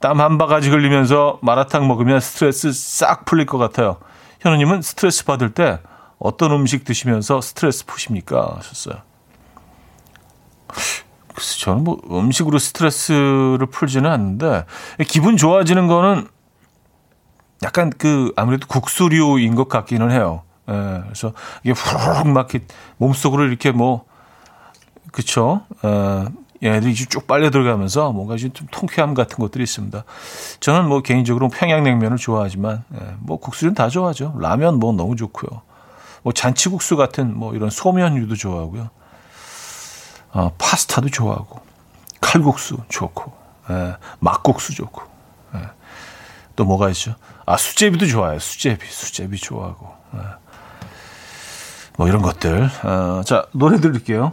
땀 0.00 0.20
한 0.20 0.36
바가지 0.36 0.68
흘리면서 0.68 1.38
마라탕 1.42 1.86
먹으면 1.86 2.18
스트레스 2.20 2.72
싹 2.72 3.24
풀릴 3.24 3.46
것 3.46 3.58
같아요. 3.58 3.98
현우님은 4.40 4.82
스트레스 4.82 5.24
받을 5.24 5.54
때 5.54 5.78
어떤 6.18 6.50
음식 6.52 6.84
드시면서 6.84 7.40
스트레스 7.40 7.86
푸십니까? 7.86 8.56
하셨어요. 8.56 8.96
글쎄, 11.34 11.60
저는 11.60 11.84
뭐 11.84 12.00
음식으로 12.10 12.58
스트레스를 12.58 13.66
풀지는 13.70 14.10
않는데 14.10 14.64
기분 15.08 15.36
좋아지는 15.36 15.86
거는 15.86 16.26
약간 17.62 17.90
그 17.96 18.32
아무래도 18.36 18.66
국수류인 18.66 19.54
것 19.54 19.68
같기는 19.68 20.10
해요. 20.10 20.42
예, 20.68 21.02
그래서 21.04 21.32
이게 21.62 21.72
후루룩 21.72 22.28
막 22.28 22.48
몸속으로 22.96 23.44
이렇게 23.44 23.70
뭐 23.70 24.04
그쵸? 25.12 25.62
어, 25.82 26.26
얘네들이 26.62 26.94
쭉 26.94 27.26
빨려 27.26 27.50
들어가면서 27.50 28.12
뭔가 28.12 28.36
좀 28.36 28.50
통쾌함 28.70 29.14
같은 29.14 29.36
것들이 29.38 29.62
있습니다. 29.64 30.04
저는 30.60 30.88
뭐 30.88 31.02
개인적으로 31.02 31.48
평양냉면을 31.48 32.16
좋아하지만 32.16 32.84
예, 32.94 33.14
뭐 33.20 33.38
국수는 33.38 33.74
다 33.74 33.88
좋아하죠. 33.88 34.36
라면 34.38 34.78
뭐 34.78 34.92
너무 34.92 35.16
좋고요. 35.16 35.62
뭐 36.22 36.32
잔치국수 36.32 36.96
같은 36.96 37.36
뭐 37.36 37.54
이런 37.54 37.68
소면류도 37.68 38.36
좋아하고요. 38.36 38.90
어, 40.32 40.52
파스타도 40.56 41.08
좋아하고 41.10 41.60
칼국수 42.20 42.78
좋고 42.88 43.32
예, 43.70 43.96
막국수 44.20 44.74
좋고 44.74 45.02
예. 45.56 45.60
또 46.56 46.64
뭐가 46.64 46.88
있죠? 46.90 47.16
아, 47.44 47.56
수제비도 47.56 48.06
좋아요. 48.06 48.38
수제비, 48.38 48.86
수제비 48.86 49.38
좋아하고. 49.38 49.88
네. 50.12 50.20
뭐 51.96 52.08
이런 52.08 52.22
것들. 52.22 52.70
어, 52.84 53.22
자, 53.24 53.46
노래 53.52 53.80
들을게요. 53.80 54.32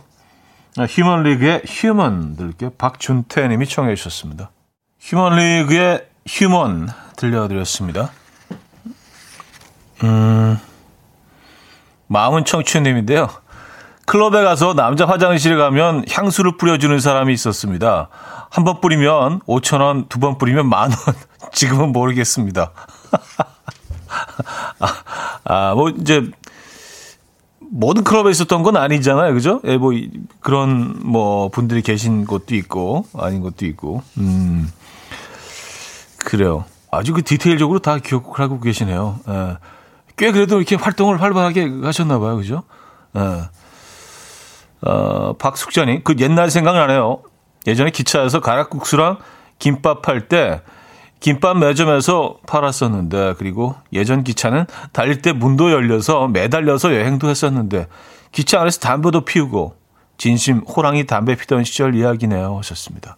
Human 0.77 1.23
League의 1.23 1.61
Human 1.65 2.35
들을게요. 2.35 2.71
박준태 2.71 3.47
님이 3.49 3.65
청해 3.67 3.95
주셨습니다. 3.95 4.51
Human 4.99 5.35
League의 5.35 6.07
Human 6.27 6.89
들려드렸습니다. 7.17 8.11
음, 10.03 10.57
마음은 12.07 12.45
청춘님인데요. 12.45 13.27
클럽에 14.05 14.43
가서 14.43 14.73
남자 14.73 15.05
화장실에 15.05 15.55
가면 15.55 16.05
향수를 16.09 16.57
뿌려주는 16.57 16.99
사람이 16.99 17.33
있었습니다. 17.33 18.09
한 18.49 18.63
번 18.63 18.81
뿌리면 18.81 19.41
5천 19.41 19.81
원, 19.81 20.07
두 20.07 20.19
번 20.19 20.37
뿌리면 20.37 20.67
만 20.67 20.89
원. 20.91 21.15
지금은 21.53 21.91
모르겠습니다. 21.91 22.71
아, 24.79 24.87
아, 25.43 25.73
뭐, 25.75 25.89
이제, 25.89 26.23
모든 27.71 28.03
클럽에 28.03 28.31
있었던 28.31 28.63
건 28.63 28.77
아니잖아요. 28.77 29.33
그죠? 29.33 29.61
예, 29.65 29.77
뭐, 29.77 29.93
그런, 30.39 30.99
뭐, 31.03 31.49
분들이 31.49 31.81
계신 31.81 32.25
곳도 32.25 32.55
있고, 32.55 33.05
아닌 33.17 33.41
곳도 33.41 33.65
있고. 33.65 34.01
음. 34.17 34.69
그래요. 36.17 36.65
아주 36.91 37.13
그 37.13 37.23
디테일적으로 37.23 37.79
다 37.79 37.97
기억을 37.97 38.39
하고 38.39 38.59
계시네요. 38.59 39.19
예. 39.27 39.57
꽤 40.17 40.31
그래도 40.31 40.57
이렇게 40.57 40.75
활동을 40.75 41.21
활발하게 41.21 41.79
하셨나 41.83 42.19
봐요. 42.19 42.35
그죠? 42.37 42.63
예. 43.15 43.49
어, 44.81 45.33
박숙자님, 45.33 46.01
그 46.03 46.15
옛날 46.19 46.49
생각나네요. 46.49 47.21
예전에 47.67 47.91
기차에서 47.91 48.39
가락국수랑 48.39 49.17
김밥 49.59 50.01
팔때 50.01 50.61
김밥 51.19 51.57
매점에서 51.57 52.37
팔았었는데 52.47 53.35
그리고 53.37 53.75
예전 53.91 54.23
기차는 54.23 54.65
달릴 54.93 55.21
때 55.21 55.33
문도 55.33 55.71
열려서 55.71 56.27
매달려서 56.27 56.95
여행도 56.95 57.29
했었는데 57.29 57.87
기차 58.31 58.61
안에서 58.61 58.79
담배도 58.79 59.25
피우고 59.25 59.75
진심 60.17 60.59
호랑이 60.59 61.05
담배 61.05 61.35
피던 61.35 61.63
시절 61.63 61.95
이야기네요 61.95 62.57
하셨습니다. 62.57 63.17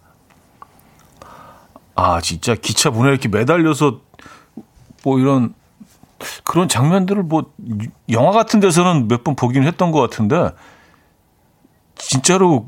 아 1.95 2.21
진짜 2.21 2.55
기차 2.55 2.89
문에 2.89 3.09
이렇게 3.09 3.27
매달려서 3.27 3.99
뭐 5.03 5.19
이런 5.19 5.53
그런 6.43 6.67
장면들을 6.67 7.23
뭐 7.23 7.51
영화 8.09 8.31
같은 8.31 8.59
데서는 8.59 9.07
몇 9.07 9.23
번 9.23 9.35
보긴 9.35 9.63
했던 9.63 9.91
것 9.91 9.99
같은데 10.01 10.49
진짜로 11.95 12.65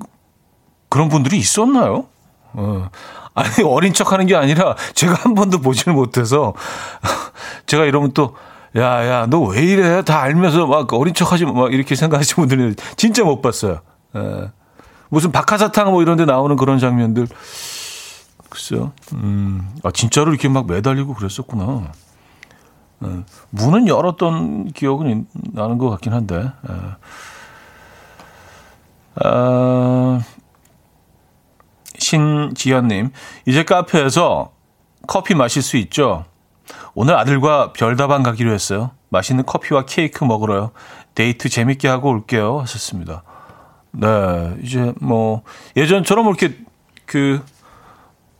그런 0.89 1.09
분들이 1.09 1.37
있었나요? 1.37 2.05
어. 2.53 2.89
아니 3.35 3.63
어린 3.65 3.93
척하는 3.93 4.25
게 4.27 4.35
아니라 4.35 4.75
제가 4.93 5.13
한 5.15 5.33
번도 5.33 5.59
보지를 5.59 5.93
못해서 5.93 6.53
제가 7.65 7.85
이러면 7.85 8.11
또 8.13 8.35
야야 8.75 9.27
너 9.27 9.39
왜 9.41 9.63
이래 9.63 10.03
다 10.03 10.21
알면서 10.21 10.67
막 10.67 10.91
어린 10.93 11.13
척하지 11.13 11.45
막 11.45 11.73
이렇게 11.73 11.95
생각하시는 11.95 12.47
분들은 12.47 12.75
진짜 12.97 13.23
못 13.23 13.41
봤어요. 13.41 13.79
예. 14.15 14.51
무슨 15.09 15.31
박하사탕 15.31 15.91
뭐 15.91 16.01
이런 16.01 16.17
데 16.17 16.25
나오는 16.25 16.55
그런 16.55 16.79
장면들 16.79 17.27
글쎄요. 18.49 18.91
음, 19.13 19.69
아 19.83 19.91
진짜로 19.91 20.31
이렇게 20.31 20.47
막 20.47 20.65
매달리고 20.67 21.13
그랬었구나. 21.13 21.91
예. 23.05 23.23
문은 23.51 23.87
열었던 23.87 24.71
기억은 24.73 25.27
나는 25.53 25.77
것 25.77 25.89
같긴 25.91 26.13
한데. 26.13 26.51
예. 26.69 26.73
아, 29.23 30.19
신지연님, 32.03 33.11
이제 33.47 33.63
카페에서 33.63 34.51
커피 35.07 35.33
마실 35.35 35.61
수 35.61 35.77
있죠? 35.77 36.25
오늘 36.93 37.17
아들과 37.17 37.73
별다방 37.73 38.23
가기로 38.23 38.51
했어요. 38.53 38.91
맛있는 39.09 39.45
커피와 39.45 39.85
케이크 39.85 40.23
먹으러요. 40.23 40.71
데이트 41.15 41.49
재밌게 41.49 41.87
하고 41.87 42.09
올게요. 42.09 42.59
하셨습니다. 42.59 43.23
네, 43.91 44.55
이제 44.63 44.93
뭐, 44.99 45.43
예전처럼 45.75 46.27
이렇게 46.27 46.57
그, 47.05 47.41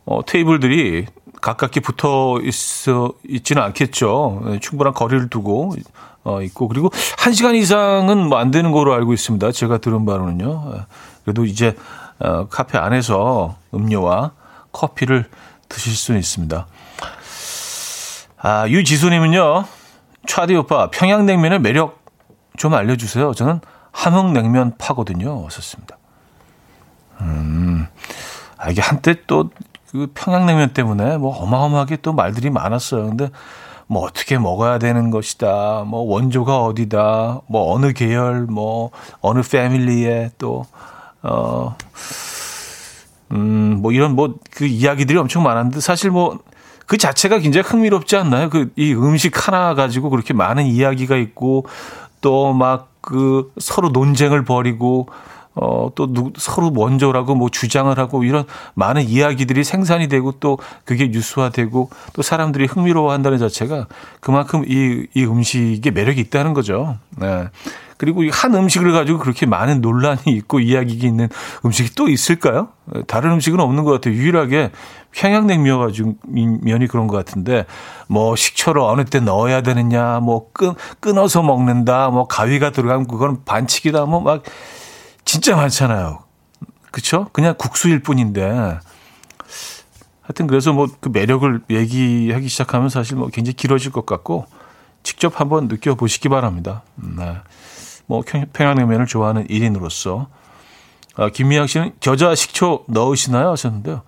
어, 0.04 0.20
테이블들이 0.26 1.06
가깝게 1.40 1.80
붙어 1.80 2.38
있어, 2.42 3.12
있지는 3.28 3.62
않겠죠. 3.62 4.42
네, 4.46 4.58
충분한 4.60 4.94
거리를 4.94 5.28
두고, 5.30 5.74
어, 6.24 6.42
있고, 6.42 6.68
그리고 6.68 6.90
한 7.18 7.32
시간 7.32 7.54
이상은 7.54 8.28
뭐 8.28 8.38
안 8.38 8.50
되는 8.50 8.72
거로 8.72 8.94
알고 8.94 9.12
있습니다. 9.12 9.52
제가 9.52 9.78
들은 9.78 10.04
바로는요. 10.06 10.72
네, 10.72 10.80
그래도 11.24 11.44
이제, 11.44 11.76
어, 12.24 12.48
카페 12.48 12.78
안에서 12.78 13.56
음료와 13.74 14.32
커피를 14.72 15.28
드실 15.68 15.94
수는 15.94 16.20
있습니다. 16.20 16.66
아, 18.38 18.68
유지수님은요, 18.68 19.64
차디 20.26 20.54
오빠, 20.56 20.90
평양냉면의 20.90 21.60
매력 21.60 22.04
좀 22.56 22.74
알려주세요. 22.74 23.34
저는 23.34 23.60
함흥냉면 23.92 24.76
파거든요. 24.78 25.42
왔었습니다. 25.42 25.96
음, 27.20 27.86
아, 28.58 28.70
이게 28.70 28.80
한때 28.80 29.24
또 29.26 29.50
그 29.94 30.08
평양냉면 30.12 30.70
때문에 30.70 31.18
뭐 31.18 31.36
어마어마하게 31.36 31.98
또 31.98 32.12
말들이 32.12 32.50
많았어요. 32.50 33.06
근데 33.06 33.30
뭐 33.86 34.02
어떻게 34.02 34.38
먹어야 34.38 34.80
되는 34.80 35.12
것이다. 35.12 35.84
뭐 35.86 36.00
원조가 36.00 36.64
어디다. 36.64 37.42
뭐 37.46 37.72
어느 37.72 37.92
계열, 37.92 38.46
뭐 38.46 38.90
어느 39.20 39.40
패밀리에 39.42 40.32
또, 40.36 40.66
어, 41.24 41.76
음, 43.32 43.78
뭐 43.82 43.92
이런 43.92 44.14
뭐 44.14 44.34
그 44.54 44.66
이야기들이 44.66 45.18
엄청 45.18 45.42
많았는데 45.42 45.80
사실 45.80 46.10
뭐 46.10 46.38
그 46.86 46.98
자체가 46.98 47.38
굉장히 47.38 47.66
흥미롭지 47.66 48.14
않나요? 48.16 48.50
그 48.50 48.70
이 48.76 48.92
음식 48.92 49.46
하나 49.48 49.74
가지고 49.74 50.10
그렇게 50.10 50.34
많은 50.34 50.66
이야기가 50.66 51.16
있고 51.16 51.66
또 52.20 52.52
막 52.52 52.94
그 53.04 53.52
서로 53.58 53.90
논쟁을 53.90 54.44
벌이고 54.44 55.08
어, 55.56 55.90
또 55.94 56.12
누, 56.12 56.32
서로 56.36 56.72
원조라고 56.74 57.34
뭐 57.34 57.50
주장을 57.50 57.96
하고 57.98 58.24
이런 58.24 58.44
많은 58.74 59.02
이야기들이 59.02 59.62
생산이 59.62 60.08
되고 60.08 60.32
또 60.40 60.58
그게 60.86 61.08
뉴스화되고 61.08 61.90
또 62.14 62.22
사람들이 62.22 62.64
흥미로워한다는 62.64 63.38
자체가 63.38 63.86
그만큼 64.20 64.64
이, 64.66 65.06
이 65.14 65.24
음식에 65.24 65.90
매력이 65.90 66.18
있다는 66.22 66.54
거죠. 66.54 66.96
네. 67.18 67.48
그리고 67.96 68.22
한 68.30 68.54
음식을 68.54 68.92
가지고 68.92 69.18
그렇게 69.18 69.46
많은 69.46 69.80
논란이 69.80 70.22
있고 70.26 70.60
이야기가 70.60 71.06
있는 71.06 71.28
음식이 71.64 71.94
또 71.94 72.08
있을까요? 72.08 72.68
다른 73.06 73.32
음식은 73.32 73.60
없는 73.60 73.84
것 73.84 73.92
같아요. 73.92 74.14
유일하게 74.14 74.72
평양냉면 75.12 75.78
가지고 75.78 76.16
면이 76.26 76.88
그런 76.88 77.06
것 77.06 77.16
같은데 77.16 77.66
뭐 78.08 78.34
식초를 78.36 78.82
어느 78.82 79.04
때 79.04 79.20
넣어야 79.20 79.62
되느냐, 79.62 80.20
뭐 80.20 80.50
끊, 80.52 80.74
끊어서 81.00 81.42
먹는다, 81.42 82.10
뭐 82.10 82.26
가위가 82.26 82.70
들어가면 82.70 83.06
그건 83.06 83.44
반칙이다, 83.44 84.06
뭐 84.06 84.20
막 84.20 84.42
진짜 85.24 85.56
많잖아요. 85.56 86.20
그쵸? 86.90 87.28
그냥 87.32 87.54
국수일 87.56 88.00
뿐인데. 88.02 88.78
하여튼 90.22 90.46
그래서 90.46 90.72
뭐 90.72 90.86
그 91.00 91.10
매력을 91.12 91.60
얘기하기 91.70 92.48
시작하면 92.48 92.88
사실 92.88 93.16
뭐 93.16 93.28
굉장히 93.28 93.54
길어질 93.54 93.92
것 93.92 94.06
같고 94.06 94.46
직접 95.02 95.40
한번 95.40 95.68
느껴보시기 95.68 96.28
바랍니다. 96.28 96.82
네. 96.96 97.36
뭐 98.06 98.22
평양냉면을 98.52 99.06
좋아하는 99.06 99.46
1인으로서 99.46 100.26
아, 101.16 101.28
김미양 101.28 101.66
씨는 101.66 101.92
겨자 102.00 102.34
식초 102.34 102.84
넣으시나요? 102.88 103.50
하셨는데요. 103.50 104.02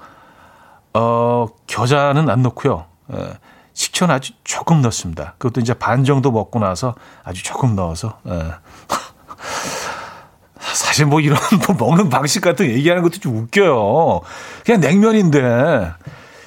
어, 0.94 1.46
겨자는 1.66 2.28
안 2.28 2.42
넣고요. 2.42 2.86
예, 3.12 3.38
식초는 3.74 4.14
아주 4.14 4.32
조금 4.44 4.80
넣습니다. 4.82 5.34
그것도 5.38 5.60
이제 5.60 5.74
반 5.74 6.04
정도 6.04 6.32
먹고 6.32 6.58
나서 6.58 6.94
아주 7.22 7.44
조금 7.44 7.76
넣어서. 7.76 8.18
예. 8.28 8.52
사실 10.58 11.06
뭐 11.06 11.20
이런 11.20 11.38
뭐 11.68 11.76
먹는 11.78 12.08
방식 12.10 12.40
같은 12.40 12.66
얘기하는 12.66 13.02
것도 13.02 13.18
좀 13.18 13.36
웃겨요. 13.36 14.22
그냥 14.64 14.80
냉면인데. 14.80 15.92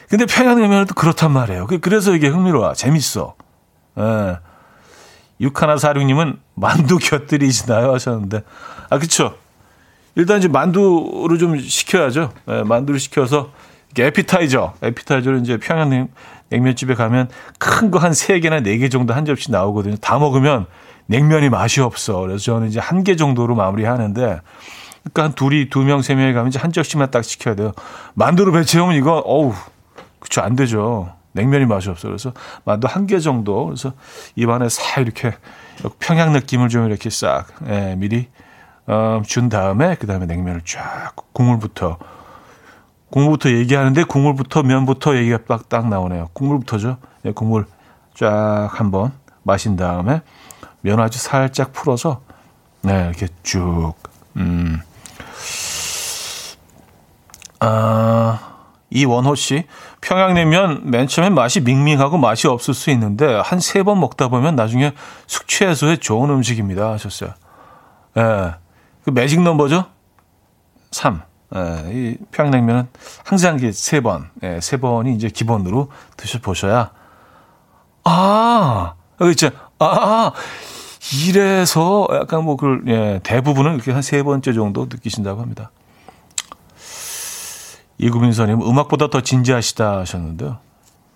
근데 0.10 0.26
평양냉면은 0.26 0.88
또 0.88 0.96
그렇단 0.96 1.32
말이에요. 1.32 1.68
그, 1.68 1.80
그래서 1.80 2.16
이게 2.16 2.28
흥미로워. 2.28 2.74
재밌어. 2.74 3.36
예. 3.98 4.40
육하나사륙님은 5.42 6.40
만두 6.56 6.98
곁들이시나요? 6.98 7.94
하셨는데. 7.94 8.44
아, 8.90 9.00
그쵸. 9.00 9.36
일단 10.16 10.40
이제 10.40 10.48
만두를 10.48 11.38
좀 11.38 11.58
시켜야죠. 11.58 12.32
예, 12.50 12.64
만두를 12.64 13.00
시켜서 13.00 13.52
에피타이저. 13.98 14.74
에피타이저를 14.82 15.40
이제 15.42 15.58
평양 15.58 16.10
냉면집에 16.50 16.94
가면 16.96 17.30
큰 17.58 17.92
거한 17.92 18.14
세개나네 18.14 18.78
개 18.78 18.90
정도 18.90 19.14
한 19.14 19.26
접시 19.26 19.52
나오거든요. 19.52 19.96
다 19.98 20.20
먹으면 20.20 20.66
냉면이 21.06 21.50
맛이 21.50 21.80
없어. 21.82 22.20
그래서 22.22 22.40
저는 22.40 22.68
이제 22.68 22.80
한 22.80 23.04
개 23.04 23.16
정도로 23.16 23.56
마무리 23.56 23.86
하는데, 23.86 24.42
그러니까 25.04 25.24
한 25.24 25.34
둘이, 25.34 25.70
두 25.70 25.80
명, 25.84 26.02
세 26.02 26.14
명이 26.16 26.34
가면 26.34 26.50
이제 26.50 26.60
한 26.60 26.72
접시만 26.72 27.10
딱 27.12 27.24
시켜야 27.24 27.56
돼요. 27.56 27.72
만두로 28.14 28.52
배채우면 28.52 28.96
이거, 28.96 29.18
어우, 29.26 29.54
그쵸, 30.20 30.42
안 30.42 30.56
되죠. 30.56 31.14
냉면이 31.34 31.66
맛이 31.66 31.90
없어. 31.90 32.08
그래서 32.08 32.34
만두 32.66 32.88
한 32.88 33.06
개 33.08 33.20
정도. 33.20 33.66
그래서 33.66 33.94
입안에 34.36 34.70
싹 34.70 35.00
이렇게 35.02 35.34
평양 36.00 36.32
느낌을 36.34 36.70
좀 36.70 36.86
이렇게 36.88 37.10
싹 37.10 37.48
예, 37.68 37.96
미리 37.98 38.28
어, 38.88 39.22
준 39.26 39.50
다음에 39.50 39.96
그 39.96 40.08
다음에 40.08 40.26
냉면을 40.26 40.62
쫙 40.66 41.14
국물부터 41.34 41.98
국물부터 43.12 43.50
얘기하는데 43.52 44.04
국물부터 44.04 44.64
면부터 44.64 45.16
얘기가 45.16 45.40
딱, 45.48 45.70
딱 45.70 45.88
나오네요. 45.88 46.30
국물부터죠. 46.34 46.98
예, 47.26 47.32
국물 47.32 47.66
쫙 48.16 48.70
한번 48.72 49.12
마신 49.44 49.76
다음에 49.76 50.22
면 50.82 51.00
아주 51.00 51.20
살짝 51.20 51.74
풀어서 51.74 52.22
네 52.82 53.06
이렇게 53.10 53.28
쭉 53.44 53.94
음. 54.38 54.80
아 57.60 58.49
이원호 58.92 59.36
씨, 59.36 59.66
평양냉면 60.02 60.90
맨 60.90 61.08
처음에 61.08 61.30
맛이 61.30 61.62
밍밍하고 61.62 62.18
맛이 62.18 62.48
없을 62.48 62.74
수 62.74 62.90
있는데 62.92 63.26
한 63.44 63.60
세 63.60 63.84
번 63.84 64.00
먹다 64.00 64.28
보면 64.30 64.56
나중에 64.56 64.94
숙취 65.28 65.64
해소에 65.66 65.98
좋은 65.98 66.30
음식입니다 66.30 66.92
하셨어요. 66.92 67.32
예. 68.18 68.56
그 69.04 69.12
매직 69.12 69.42
넘버죠? 69.42 69.86
3. 70.92 71.22
예, 71.56 71.92
이 71.92 72.18
평양냉면은 72.32 72.88
항상 73.26 73.58
이게 73.58 73.72
세 73.72 74.02
번, 74.02 74.30
예, 74.44 74.60
세 74.62 74.78
번이 74.78 75.14
이제 75.16 75.30
기본으로 75.30 75.90
드셔보셔야, 76.18 76.92
아, 78.04 78.94
여기 79.22 79.32
있죠. 79.32 79.50
아, 79.80 80.32
이래서 81.28 82.08
약간 82.14 82.44
뭐, 82.44 82.56
그, 82.56 82.82
예, 82.88 83.20
대부분은 83.24 83.76
이렇게 83.76 83.92
한 83.92 84.02
세 84.02 84.22
번째 84.24 84.54
정도 84.54 84.86
느끼신다고 84.90 85.42
합니다. 85.42 85.72
이구민서님 88.00 88.62
음악보다 88.62 89.10
더 89.10 89.22
진지하시다 89.22 90.00
하셨는데요. 90.00 90.58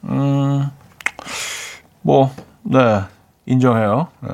음, 0.05 0.69
뭐, 2.01 2.31
네, 2.63 3.01
인정해요. 3.45 4.07
네. 4.19 4.29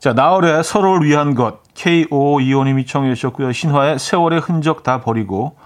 자, 0.00 0.12
나월의 0.12 0.64
서로를 0.64 1.06
위한 1.06 1.34
것. 1.34 1.62
K525님이 1.74 2.86
청해 2.86 3.14
주셨고요. 3.14 3.52
신화의 3.52 3.98
세월의 3.98 4.40
흔적 4.40 4.82
다 4.82 5.00
버리고, 5.00 5.56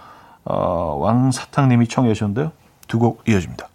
어, 0.45 0.97
왕사탕님이 1.01 1.89
청해 1.89 2.13
주셨는데요. 2.13 2.53
두 2.87 2.99
곡 2.99 3.23
이어집니다. 3.27 3.69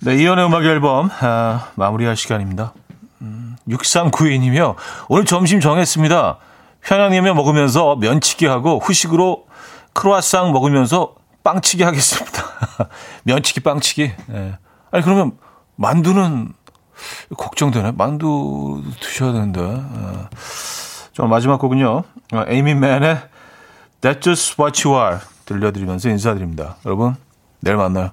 네, 0.00 0.14
이연의 0.16 0.46
음악 0.46 0.64
앨범 0.64 1.10
아, 1.20 1.70
마무리할 1.74 2.16
시간입니다. 2.16 2.72
음, 3.22 3.56
6392님이요. 3.68 4.74
오늘 5.08 5.24
점심 5.24 5.60
정했습니다. 5.60 6.38
평양냉면 6.82 7.36
먹으면서 7.36 7.96
면치기 7.96 8.46
하고 8.46 8.78
후식으로 8.78 9.46
크로아상 9.92 10.52
먹으면서 10.52 11.14
빵치기 11.42 11.82
하겠습니다. 11.82 12.42
면치기 13.24 13.60
빵치기. 13.60 14.12
네. 14.26 14.58
아니 14.90 15.04
그러면 15.04 15.32
만두는 15.76 16.52
걱정되네. 17.36 17.92
만두 17.92 18.82
드셔야 19.00 19.32
되는데. 19.32 19.60
네. 19.60 20.28
자, 21.12 21.24
마지막 21.24 21.58
곡은요. 21.58 22.04
에이미 22.48 22.74
맨의 22.74 23.18
That's 24.00 24.20
Just 24.20 24.60
What 24.60 24.86
You 24.86 25.00
Are 25.00 25.20
들려드리면서 25.46 26.08
인사드립니다. 26.10 26.76
여러분 26.84 27.16
내일 27.60 27.76
만나요. 27.76 28.10